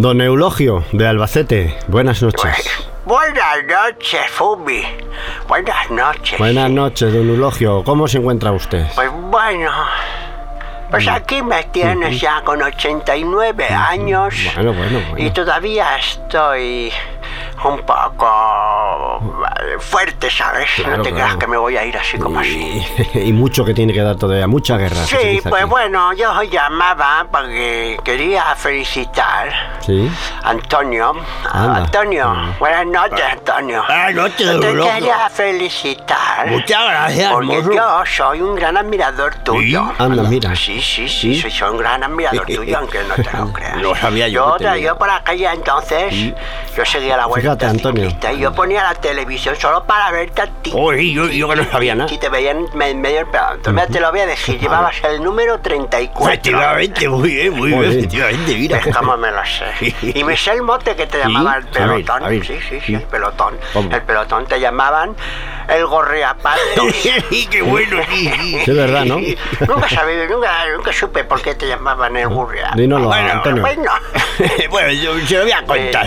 Don 0.00 0.20
Eulogio, 0.20 0.84
de 0.92 1.08
Albacete, 1.08 1.76
buenas 1.88 2.22
noches. 2.22 2.54
Buenas 3.04 3.64
noches, 3.64 4.20
Fumi. 4.30 4.84
Buenas 5.48 5.90
noches. 5.90 6.38
Buenas 6.38 6.70
noches, 6.70 7.12
don 7.12 7.28
Eulogio. 7.28 7.82
¿Cómo 7.82 8.06
se 8.06 8.18
encuentra 8.18 8.52
usted? 8.52 8.86
Pues 8.94 9.10
bueno, 9.10 9.72
pues 10.88 11.08
aquí 11.08 11.42
me 11.42 11.64
tienes 11.64 12.20
ya 12.20 12.42
con 12.44 12.62
89 12.62 13.66
años. 13.66 14.36
Bueno, 14.54 14.72
bueno, 14.72 15.00
bueno. 15.10 15.26
Y 15.26 15.30
todavía 15.32 15.96
estoy 15.96 16.92
un 17.64 17.78
poco 17.84 19.20
fuerte, 19.80 20.30
¿sabes? 20.30 20.68
Claro, 20.76 20.98
no 20.98 21.02
te 21.02 21.10
creas 21.10 21.24
claro. 21.26 21.38
que 21.38 21.46
me 21.46 21.56
voy 21.56 21.76
a 21.76 21.84
ir 21.84 21.96
así 21.96 22.18
como 22.18 22.38
así. 22.40 22.84
Y, 23.14 23.18
y 23.28 23.32
mucho 23.32 23.64
que 23.64 23.74
tiene 23.74 23.92
que 23.92 24.02
dar 24.02 24.16
todavía, 24.16 24.46
mucha 24.46 24.76
guerra. 24.76 24.96
Sí, 25.04 25.40
pues 25.42 25.62
aquí. 25.62 25.70
bueno, 25.70 26.12
yo 26.14 26.32
os 26.32 26.50
llamaba 26.50 27.26
porque 27.30 27.98
quería 28.04 28.54
felicitar 28.56 29.48
Sí. 29.80 30.10
a 30.42 30.50
Antonio. 30.50 31.12
Anda. 31.52 31.76
Antonio, 31.84 32.28
Mm. 32.28 32.58
buenas 32.58 32.86
noches, 32.86 33.24
Antonio. 33.32 33.82
Buenas 33.86 34.14
noches, 34.14 34.60
Te 34.60 34.66
Eulogio. 34.68 34.92
quería 34.94 35.28
felicitar. 35.30 36.46
Muchas 36.50 36.84
gracias, 36.88 37.32
Porque 37.32 37.56
hermoso. 37.58 37.72
yo 37.74 38.02
soy 38.06 38.40
un 38.42 38.54
gran 38.54 38.76
admirador 38.76 39.34
tuyo. 39.36 39.84
Anda, 39.98 40.22
mira. 40.24 40.54
Sí, 40.54 40.80
sí, 40.80 41.08
sí, 41.08 41.40
soy, 41.40 41.50
soy 41.50 41.70
un 41.70 41.78
gran 41.78 42.02
admirador 42.04 42.46
tuyo, 42.54 42.78
aunque 42.78 43.02
no 43.04 43.14
te 43.14 43.36
lo 43.36 43.52
creas. 43.52 43.76
Lo 43.82 43.94
sabía 43.96 44.28
yo 44.28 44.58
Yo, 44.58 44.64
tra- 44.66 44.78
yo 44.78 44.96
por 44.98 45.10
aquella 45.10 45.52
entonces, 45.52 46.34
yo 46.78 46.84
seguía 46.84 47.16
la 47.16 47.26
vuelta 47.26 47.42
Fíjate, 47.56 47.66
Antonio. 47.66 48.08
y 48.32 48.38
yo 48.38 48.52
ponía 48.52 48.84
la 48.84 48.94
televisión 48.94 49.56
solo 49.56 49.82
para 49.84 50.12
verte 50.12 50.42
a 50.42 50.46
ti. 50.46 50.70
Oye, 50.72 51.12
yo, 51.12 51.26
yo 51.26 51.48
que 51.48 51.56
no 51.56 51.64
sabía 51.68 51.96
nada. 51.96 52.12
Y 52.12 52.18
te 52.18 52.28
veían 52.28 52.66
en 52.80 53.00
medio. 53.00 53.20
Entonces, 53.22 53.72
mira, 53.72 53.86
te 53.88 53.98
lo 53.98 54.10
voy 54.12 54.20
a 54.20 54.26
decir, 54.26 54.60
llevabas 54.60 54.94
el 55.02 55.20
número 55.22 55.58
34. 55.58 56.28
Efectivamente, 56.32 57.08
muy 57.08 57.30
bien, 57.30 57.52
muy 57.54 57.70
bien, 57.70 57.84
efectivamente, 57.84 58.54
mira. 58.54 58.78
Es 58.78 58.96
como 58.96 59.16
me 59.16 59.30
lo 59.32 59.42
sé. 59.44 59.94
Y 60.14 60.22
me 60.22 60.36
sé 60.36 60.52
el 60.52 60.62
mote 60.62 60.94
que 60.94 61.06
te 61.08 61.18
llamaba 61.18 61.56
el 61.56 61.64
A 61.64 61.66
ver, 61.66 61.72
pelotón. 61.72 62.24
a 62.24 62.28
ver. 62.28 62.46
Sí, 62.46 62.58
sí, 62.68 62.78
sí, 62.86 62.94
el 62.94 63.02
pelotón. 63.02 63.56
¿Cómo? 63.72 63.90
El 63.92 64.02
pelotón 64.02 64.46
te 64.46 64.60
llamaban 64.60 65.16
el 65.68 65.84
gorriapatos. 65.86 66.62
Qué 67.50 67.60
bueno, 67.62 67.98
es 68.10 68.66
verdad, 68.74 69.04
¿no? 69.04 69.16
nunca 69.18 69.88
sabí, 69.88 70.14
nunca, 70.30 70.50
nunca 70.76 70.92
supe 70.92 71.24
por 71.24 71.42
qué 71.42 71.54
te 71.56 71.66
llamaban 71.66 72.16
el 72.16 72.28
gorriapatos. 72.28 72.76
Dínoslo, 72.78 73.08
Bueno, 73.08 73.32
Antonio. 73.32 73.62
Bueno, 73.62 73.90
bueno, 74.70 74.92
yo 74.92 75.18
se 75.26 75.36
lo 75.38 75.42
voy 75.42 75.52
a 75.52 75.62
contar, 75.64 76.06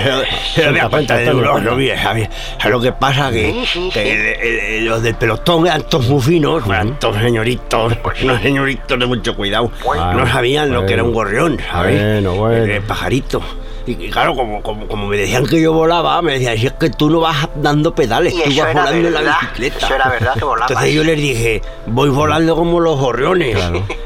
se 0.63 0.79
a 0.79 0.89
Cuenta, 0.89 1.17
de 1.17 1.25
lo 1.61 1.75
vi, 1.75 1.89
¿sabes? 1.89 2.29
¿Sabes 2.57 2.71
lo 2.71 2.81
que 2.81 2.91
pasa? 2.91 3.31
Que, 3.31 3.53
que 3.53 3.65
sí. 3.65 3.91
el- 3.95 4.07
el- 4.07 4.59
el- 4.59 4.85
los 4.85 5.01
del 5.03 5.15
pelotón 5.15 5.67
eran 5.67 5.83
todos 5.83 6.07
muy 6.07 6.21
finos, 6.21 6.65
eran 6.67 6.99
todos 6.99 7.17
señoritos, 7.17 7.93
unos 8.23 8.41
señoritos 8.41 8.99
de 8.99 9.05
mucho 9.05 9.35
cuidado. 9.35 9.71
Bueno, 9.83 10.13
no 10.13 10.27
sabían 10.27 10.71
lo 10.71 10.85
que 10.85 10.93
era 10.93 11.03
un 11.03 11.13
gorrión, 11.13 11.57
¿sabes? 11.71 11.99
Bueno, 12.01 12.35
bueno. 12.35 12.63
El, 12.63 12.71
el 12.71 12.81
pajarito. 12.83 13.41
Y, 13.87 13.91
y 13.93 14.09
claro, 14.09 14.35
como, 14.35 14.61
como, 14.61 14.87
como 14.87 15.07
me 15.07 15.17
decían 15.17 15.45
que 15.45 15.59
yo 15.61 15.73
volaba, 15.73 16.21
me 16.21 16.33
decían, 16.33 16.57
si 16.57 16.67
es 16.67 16.73
que 16.73 16.89
tú 16.89 17.09
no 17.09 17.19
vas 17.19 17.49
dando 17.55 17.93
pedales, 17.95 18.33
Y 18.33 18.41
tú 18.55 18.61
vas 18.61 18.73
volando 18.73 19.07
en 19.07 19.13
la 19.13 19.21
bicicleta. 19.39 19.77
eso 19.85 19.95
era 19.95 20.09
verdad 20.09 20.33
que 20.35 20.45
volabas. 20.45 20.71
Entonces 20.71 20.93
yo 20.93 21.03
les 21.03 21.17
dije, 21.17 21.61
voy 21.87 22.09
volando 22.09 22.55
como 22.55 22.79
los 22.79 22.99
gorriones. 22.99 23.57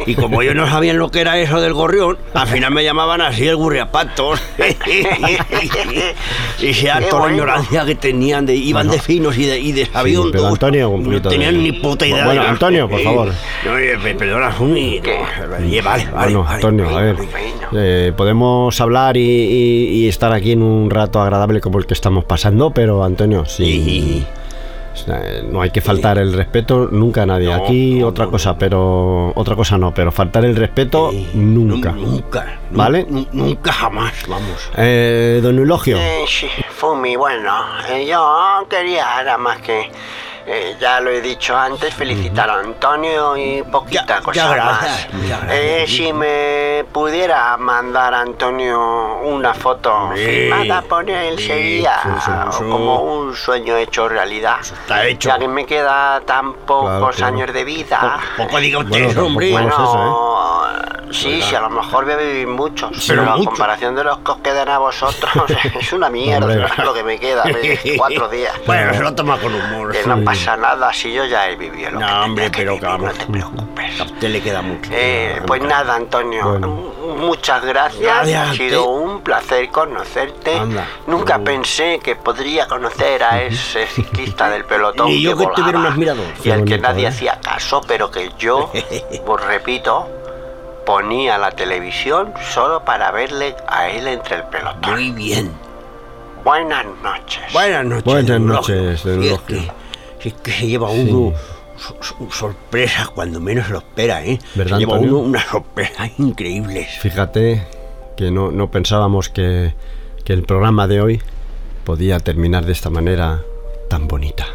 Y 0.06 0.16
como 0.16 0.42
ellos 0.42 0.56
no 0.56 0.68
sabían 0.70 0.98
lo 0.98 1.10
que 1.12 1.22
era 1.22 1.38
eso 1.40 1.60
del 1.62 1.74
gorrión, 1.74 2.18
al 2.34 2.48
final 2.48 2.72
me 2.72 2.84
llamaban 2.84 3.22
así 3.22 3.48
el 3.48 3.56
gurriapatos. 3.58 4.40
y 6.62 6.74
sea 6.74 7.02
toda 7.10 7.28
la 7.28 7.34
ignorancia 7.34 7.86
que 7.86 7.96
tenían, 7.96 8.46
de, 8.46 8.56
iban 8.56 8.88
de 8.90 9.00
finos 9.00 9.38
y 9.38 9.46
de, 9.46 9.60
y 9.60 9.72
de 9.72 9.86
sabiondos. 9.86 10.32
pero 10.32 10.48
Antonio, 10.48 10.90
un 10.90 11.10
no 11.10 11.22
tenían 11.22 11.56
de- 11.56 11.60
ni 11.62 11.72
puta 11.74 12.06
idea. 12.08 12.26
Bueno, 12.26 12.42
de- 12.44 12.48
Antonio, 12.50 12.90
por 12.90 13.02
favor. 13.02 13.28
No, 13.28 13.74
perdona, 14.18 14.56
oye, 14.60 15.02
vale, 15.82 15.82
vale, 15.82 16.08
Bueno, 16.14 16.44
vale, 16.44 16.56
Antonio, 16.56 16.90
a 16.90 16.94
vale, 16.94 17.06
ver, 17.14 17.16
vale. 17.16 17.54
eh, 18.08 18.14
podemos 18.16 18.80
hablar 18.82 19.18
y, 19.18 19.22
y- 19.22 19.65
y 19.66 20.08
estar 20.08 20.32
aquí 20.34 20.52
en 20.54 20.62
un 20.62 20.90
rato 20.90 21.20
agradable 21.22 21.62
como 21.62 21.78
el 21.80 21.86
que 21.86 21.94
estamos 21.94 22.24
pasando, 22.26 22.72
pero 22.72 23.04
Antonio, 23.04 23.46
sí, 23.46 24.26
no 25.52 25.62
hay 25.62 25.70
que 25.72 25.82
faltar 25.82 26.18
el 26.18 26.32
respeto 26.34 26.88
nunca 26.92 27.24
a 27.24 27.26
nadie. 27.26 27.48
No, 27.48 27.56
Aquí 27.56 27.96
no, 27.96 28.08
otra 28.08 28.26
no, 28.26 28.32
cosa, 28.32 28.58
pero 28.58 29.34
otra 29.36 29.56
cosa 29.56 29.78
no, 29.78 29.94
pero 29.94 30.12
faltar 30.12 30.46
el 30.46 30.56
respeto 30.56 31.12
nunca. 31.34 31.92
Nu- 31.92 32.08
Nunca. 32.08 32.46
nu- 32.72 32.78
¿Vale? 32.78 33.06
nu- 33.10 33.28
Nunca 33.34 33.72
jamás, 33.74 34.14
vamos. 34.28 34.72
Eh, 34.78 35.40
don 35.44 35.58
Eulogio, 35.60 35.98
Eh, 35.98 36.24
sí, 36.28 36.48
Fumi, 36.70 37.16
bueno, 37.18 37.52
eh, 37.90 38.06
yo 38.10 38.66
quería 38.70 39.04
nada 39.24 39.38
más 39.38 39.62
que, 39.62 39.90
eh, 40.48 40.76
ya 40.80 41.00
lo 41.00 41.10
he 41.10 41.22
dicho 41.22 41.56
antes, 41.58 41.94
felicitar 41.94 42.50
a 42.50 42.60
Antonio 42.60 43.36
y 43.38 43.64
poquita 43.64 44.06
Ya- 44.06 44.22
cosa 44.22 44.56
ya, 44.56 44.64
más. 44.64 45.08
ya. 45.28 45.40
Eh, 45.50 45.86
si 45.88 46.14
me 46.14 46.86
pudiera 46.92 47.58
mandar 47.58 48.14
a 48.14 48.22
Antonio 48.22 49.20
una 49.24 49.54
foto 49.54 50.12
Sí, 50.16 50.24
firmada 50.24 50.82
por 50.84 51.10
él, 51.10 51.38
sí, 51.40 51.48
sería 51.48 52.00
como 52.58 53.02
un 53.04 53.36
sueño 53.36 53.76
hecho 53.78 54.08
realidad. 54.08 54.58
está 54.62 55.06
hecho. 55.06 55.30
Ya 55.30 55.40
que 55.40 55.48
me 55.48 55.66
queda 55.66 56.22
tan 56.22 56.54
pocos 56.54 56.86
Claro, 56.90 57.12
claro. 57.12 57.34
años 57.36 57.54
de 57.54 57.64
vida. 57.64 58.20
Poco 58.38 58.58
diga 58.60 58.80
usted, 58.80 59.06
Bueno, 59.06 59.26
hombre. 59.26 59.52
Bueno, 59.52 59.68
eso, 59.70 60.35
sí, 61.16 61.42
sí, 61.42 61.56
a 61.56 61.62
lo 61.62 61.70
mejor 61.70 62.06
voy 62.06 62.14
a 62.14 62.18
vivir 62.18 62.48
muchos, 62.48 63.06
Pero 63.08 63.24
mucho. 63.24 63.50
comparación 63.50 63.96
de 63.96 64.04
los 64.04 64.20
que 64.20 64.32
os 64.32 64.38
quedan 64.40 64.70
a 64.70 64.78
vosotros, 64.80 65.34
es 65.80 65.94
una 65.94 66.10
mierda 66.10 66.46
Hombre. 66.46 66.68
lo 66.84 66.94
que 66.94 67.04
me 67.04 67.20
queda, 67.20 67.44
cuatro 67.98 68.28
días. 68.30 68.54
Bueno, 68.66 68.94
se 68.94 69.02
lo 69.02 69.14
toma 69.16 69.38
con 69.38 69.54
humor. 69.54 69.92
Que 69.92 70.04
no 70.06 70.24
pasa 70.24 70.56
nada 70.58 70.92
si 70.94 71.14
yo 71.14 71.26
ya 71.26 71.50
he 71.50 71.56
vivido 71.56 71.92
lo 71.92 72.00
que 72.00 72.06
No, 72.06 72.24
hombre, 72.26 72.50
tenía 72.50 72.52
que 72.52 72.80
pero 72.82 72.98
vivir, 72.98 73.00
que 73.00 73.06
no 73.06 73.14
te 73.14 73.26
preocupes. 73.32 74.00
A 74.00 74.04
usted 74.04 74.30
le 74.30 74.42
queda 74.42 74.62
mucho. 74.62 74.90
Eh, 74.94 75.42
pues 75.48 75.62
nada, 75.62 75.96
Antonio, 75.96 76.44
Bueno. 76.60 76.68
muchas 77.18 77.64
gracias. 77.64 78.28
Ha 78.34 78.54
sido 78.54 78.86
un 78.86 79.22
placer 79.22 79.70
conocerte. 79.70 80.58
Anda. 80.58 80.86
Nunca 81.08 81.40
pensé 81.40 82.00
que 82.04 82.16
podría 82.16 82.68
conocer 82.68 83.24
a 83.24 83.42
ese 83.42 83.88
ciclista 83.88 84.50
del 84.50 84.66
pelotón. 84.66 85.08
Ni 85.08 85.22
yo 85.22 85.32
que 85.32 85.44
volaba 85.46 85.56
tuviera 85.56 85.80
un 85.80 85.86
admirador. 85.86 86.26
Y 86.44 86.52
al 86.52 86.66
que 86.66 86.78
nadie 86.78 87.06
¿eh? 87.06 87.08
hacía 87.08 87.40
caso, 87.40 87.82
pero 87.88 88.10
que 88.12 88.32
yo, 88.38 88.72
pues 89.26 89.46
repito, 89.46 90.08
ponía 90.86 91.38
la 91.38 91.52
televisión 91.52 92.34
solo 92.54 92.84
para 92.86 93.12
verle 93.12 93.56
a 93.68 93.90
él 93.90 94.08
entre 94.08 94.38
el 94.38 94.44
pelotón. 94.44 94.94
Muy 94.94 95.12
bien. 95.12 95.52
Buenas 96.44 96.86
noches. 97.04 97.42
Buenas 97.54 97.86
noches. 97.86 98.04
Buenas 98.06 98.40
noches, 98.42 99.04
don 99.04 99.22
Si 99.22 99.28
es 99.30 99.40
que, 99.42 99.72
si 100.20 100.28
es 100.30 100.34
que 100.36 100.52
se 100.52 100.68
lleva 100.68 100.90
uno 100.90 101.34
so- 101.78 101.98
sorpresas 102.32 103.10
cuando 103.10 103.40
menos 103.40 103.70
lo 103.70 103.80
espera, 103.80 104.24
¿eh? 104.24 104.40
¿Verdad, 104.54 104.76
se 104.78 104.80
lleva 104.80 104.94
Antonio? 104.96 105.18
uno 105.18 105.28
unas 105.30 105.46
sorpresas 105.46 106.12
increíbles. 106.20 106.88
fíjate 107.00 107.68
que 108.16 108.32
no, 108.32 108.52
no 108.52 108.70
pensábamos 108.72 109.30
que, 109.30 109.74
que 110.24 110.34
el 110.34 110.44
programa 110.44 110.88
de 110.88 111.02
hoy 111.02 111.22
podía 111.84 112.20
terminar 112.20 112.66
de 112.66 112.72
esta 112.72 112.90
manera 112.90 113.42
tan 113.90 114.08
bonita. 114.08 114.46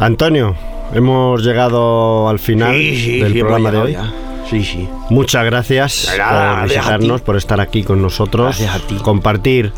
Antonio, 0.00 0.54
hemos 0.94 1.42
llegado 1.44 2.28
al 2.28 2.38
final 2.38 2.74
Sí, 2.74 2.96
sí, 2.96 3.20
del 3.20 3.32
sí, 3.34 3.40
programa 3.40 3.70
de 3.70 3.78
hoy. 3.78 3.92
ya. 3.92 4.10
Sí, 4.48 4.64
sí. 4.64 4.88
Muchas 5.10 5.44
gracias 5.44 6.12
Nada, 6.18 6.60
por 6.60 6.68
visitarnos, 6.68 7.20
por 7.20 7.36
estar 7.36 7.60
aquí 7.60 7.84
con 7.84 8.02
nosotros, 8.02 8.46
Gracias 8.58 8.74
a 8.74 8.86
ti. 8.86 8.96
compartir 8.96 9.72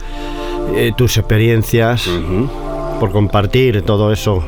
eh, 0.75 0.93
tus 0.97 1.19
experiencias, 1.19 2.09
por 2.99 3.11
compartir 3.13 3.83
todo 3.83 4.13
eso 4.13 4.43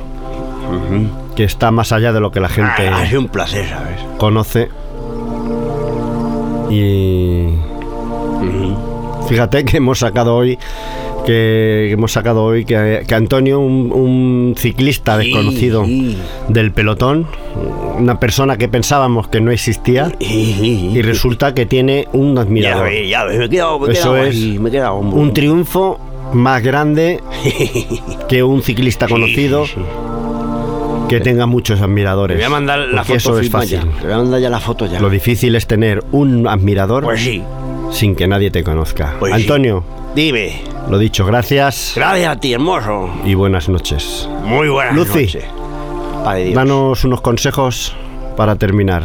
que 1.36 1.44
está 1.44 1.70
más 1.70 1.92
allá 1.92 2.12
de 2.12 2.20
lo 2.20 2.30
que 2.30 2.40
la 2.40 2.48
gente 2.48 2.88
Ah, 2.88 3.00
ha 3.02 3.06
sido 3.06 3.20
un 3.20 3.28
placer, 3.28 3.68
¿sabes? 3.68 4.00
conoce. 4.16 4.68
Y 6.70 7.48
fíjate 9.28 9.64
que 9.64 9.76
hemos 9.76 9.98
sacado 9.98 10.34
hoy 10.36 10.58
que 11.24 11.90
hemos 11.92 12.12
sacado 12.12 12.44
hoy 12.44 12.64
que, 12.64 13.04
que 13.06 13.14
Antonio, 13.14 13.58
un, 13.60 13.90
un 13.92 14.54
ciclista 14.58 15.18
Sí, 15.20 15.26
desconocido 15.28 15.84
sí. 15.84 16.16
del 16.48 16.72
pelotón, 16.72 17.26
una 17.98 18.20
persona 18.20 18.56
que 18.58 18.68
pensábamos 18.68 19.28
que 19.28 19.40
no 19.40 19.50
existía, 19.50 20.12
y 20.20 21.00
resulta 21.02 21.54
que 21.54 21.66
tiene 21.66 22.06
un 22.12 22.34
Ya 22.34 22.40
admirador. 22.42 22.90
ya 23.08 23.24
ves, 23.24 23.38
me 23.38 23.44
he 23.46 23.48
quedado, 23.48 23.78
me 23.78 23.88
he 23.88 23.92
Eso 23.92 24.12
quedado 24.12 24.26
es 24.26 24.34
ahí, 24.34 24.58
me 24.58 24.68
he 24.68 24.72
quedado 24.72 24.96
Un 24.98 25.32
triunfo 25.32 25.98
más 26.32 26.62
grande 26.62 27.20
que 28.28 28.42
un 28.42 28.62
ciclista 28.62 29.06
conocido 29.08 29.64
que 31.08 31.20
tenga 31.20 31.46
muchos 31.46 31.80
admiradores. 31.80 32.36
Te 32.38 32.42
voy 32.44 32.46
a 32.46 32.50
mandar 32.50 32.78
la 32.80 33.04
foto 33.04 33.16
eso 33.16 33.38
es 33.38 33.50
fácil. 33.50 33.78
ya. 33.80 34.00
Te 34.00 34.04
voy 34.06 34.12
a 34.14 34.18
mandar 34.18 34.40
ya 34.40 34.50
la 34.50 34.60
foto 34.60 34.86
ya. 34.86 35.00
Lo 35.00 35.10
difícil 35.10 35.54
es 35.54 35.66
tener 35.66 36.02
un 36.12 36.48
admirador 36.48 37.04
Pues 37.04 37.20
sí, 37.20 37.42
sin 37.92 38.16
que 38.16 38.26
nadie 38.26 38.50
te 38.50 38.64
conozca. 38.64 39.14
Pues 39.20 39.34
sí. 39.34 39.42
Antonio, 39.42 39.84
dime. 40.14 40.62
Lo 40.88 40.98
dicho, 40.98 41.24
gracias 41.26 41.92
Gracias 41.96 42.28
a 42.28 42.36
ti, 42.40 42.52
hermoso. 42.52 43.10
y 43.24 43.34
buenas 43.34 43.68
noches. 43.68 44.28
Muy 44.42 44.68
buenas 44.68 44.94
Lucy. 44.94 45.24
noches. 45.26 45.44
Padre 46.24 46.44
Dios. 46.44 46.54
Danos 46.54 47.04
unos 47.04 47.20
consejos 47.20 47.94
para 48.36 48.56
terminar. 48.56 49.04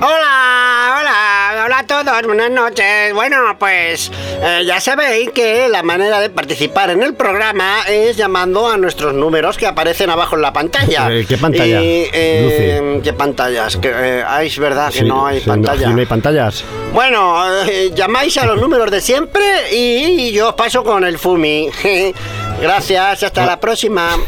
Hola, 0.00 0.96
hola, 1.00 1.64
Hola 1.66 1.78
a 1.78 1.86
todos, 1.86 2.22
buenas 2.26 2.50
noches. 2.50 3.14
Bueno, 3.14 3.36
pues 3.58 4.10
eh, 4.42 4.64
ya 4.66 4.80
sabéis 4.80 5.30
que 5.30 5.68
la 5.68 5.82
manera 5.82 6.20
de 6.20 6.30
participar 6.30 6.90
en 6.90 7.02
el 7.02 7.14
programa 7.14 7.82
es 7.88 8.16
llamando 8.16 8.68
a 8.68 8.76
nuestros 8.76 9.14
números 9.14 9.56
que 9.56 9.66
aparecen 9.66 10.10
abajo 10.10 10.36
en 10.36 10.42
la 10.42 10.52
pantalla. 10.52 11.08
Eh, 11.12 11.24
¿qué 11.28 11.36
pantalla, 11.38 11.82
Y, 11.82 12.06
eh, 12.12 13.00
¿Qué 13.02 13.12
pantallas? 13.12 13.76
Que, 13.76 13.90
eh, 13.94 14.24
es 14.42 14.58
verdad 14.58 14.92
que 14.92 15.00
Sí, 15.00 15.04
no 15.04 15.26
hay 15.26 15.40
sí, 15.40 15.46
pantalla. 15.48 15.88
no 15.88 15.98
hay 15.98 16.06
pantallas. 16.06 16.64
Bueno, 16.92 17.42
eh, 17.66 17.90
llamáis 17.94 18.36
a 18.38 18.46
los 18.46 18.60
números 18.60 18.90
de 18.90 19.00
siempre 19.00 19.42
y 19.72 20.32
yo 20.32 20.48
os 20.50 20.54
paso 20.54 20.84
con 20.84 21.04
el 21.04 21.18
Fumi. 21.18 21.68
Gracias, 22.60 23.22
hasta 23.22 23.46
la 23.46 23.58
próxima. 23.60 24.10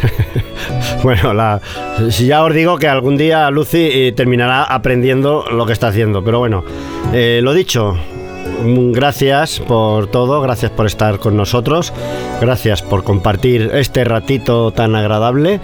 Bueno, 1.03 1.35
la, 1.35 1.61
si 2.11 2.27
ya 2.27 2.42
os 2.42 2.53
digo 2.53 2.79
que 2.79 2.88
algún 2.88 3.16
día 3.16 3.51
Lucy 3.51 3.88
eh, 3.92 4.12
terminará 4.16 4.64
aprendiendo 4.64 5.45
lo 5.51 5.66
que 5.66 5.73
está 5.73 5.88
haciendo. 5.88 6.25
Pero 6.25 6.38
bueno, 6.38 6.64
eh, 7.12 7.40
lo 7.42 7.53
dicho, 7.53 7.97
gracias 8.93 9.61
por 9.61 10.07
todo, 10.09 10.41
gracias 10.41 10.71
por 10.71 10.87
estar 10.87 11.19
con 11.19 11.37
nosotros, 11.37 11.93
gracias 12.41 12.83
por 12.83 13.05
compartir 13.05 13.71
este 13.75 14.05
ratito 14.05 14.73
tan 14.73 14.95
agradable 14.95 15.61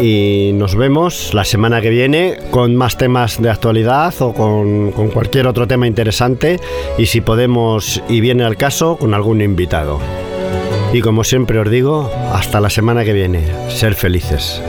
y 0.00 0.50
nos 0.54 0.74
vemos 0.74 1.34
la 1.34 1.44
semana 1.44 1.80
que 1.80 1.90
viene 1.90 2.38
con 2.50 2.76
más 2.76 2.96
temas 2.96 3.40
de 3.40 3.50
actualidad 3.50 4.14
o 4.20 4.32
con, 4.32 4.92
con 4.92 5.08
cualquier 5.08 5.46
otro 5.46 5.66
tema 5.66 5.86
interesante 5.86 6.60
y 6.98 7.06
si 7.06 7.20
podemos 7.20 8.02
y 8.08 8.20
viene 8.20 8.44
al 8.44 8.56
caso 8.56 8.96
con 8.96 9.14
algún 9.14 9.40
invitado. 9.40 10.00
Y 10.92 11.00
como 11.00 11.24
siempre 11.24 11.58
os 11.58 11.70
digo, 11.70 12.10
hasta 12.32 12.60
la 12.60 12.70
semana 12.70 13.04
que 13.04 13.12
viene. 13.12 13.42
Ser 13.68 13.94
felices. 13.94 14.62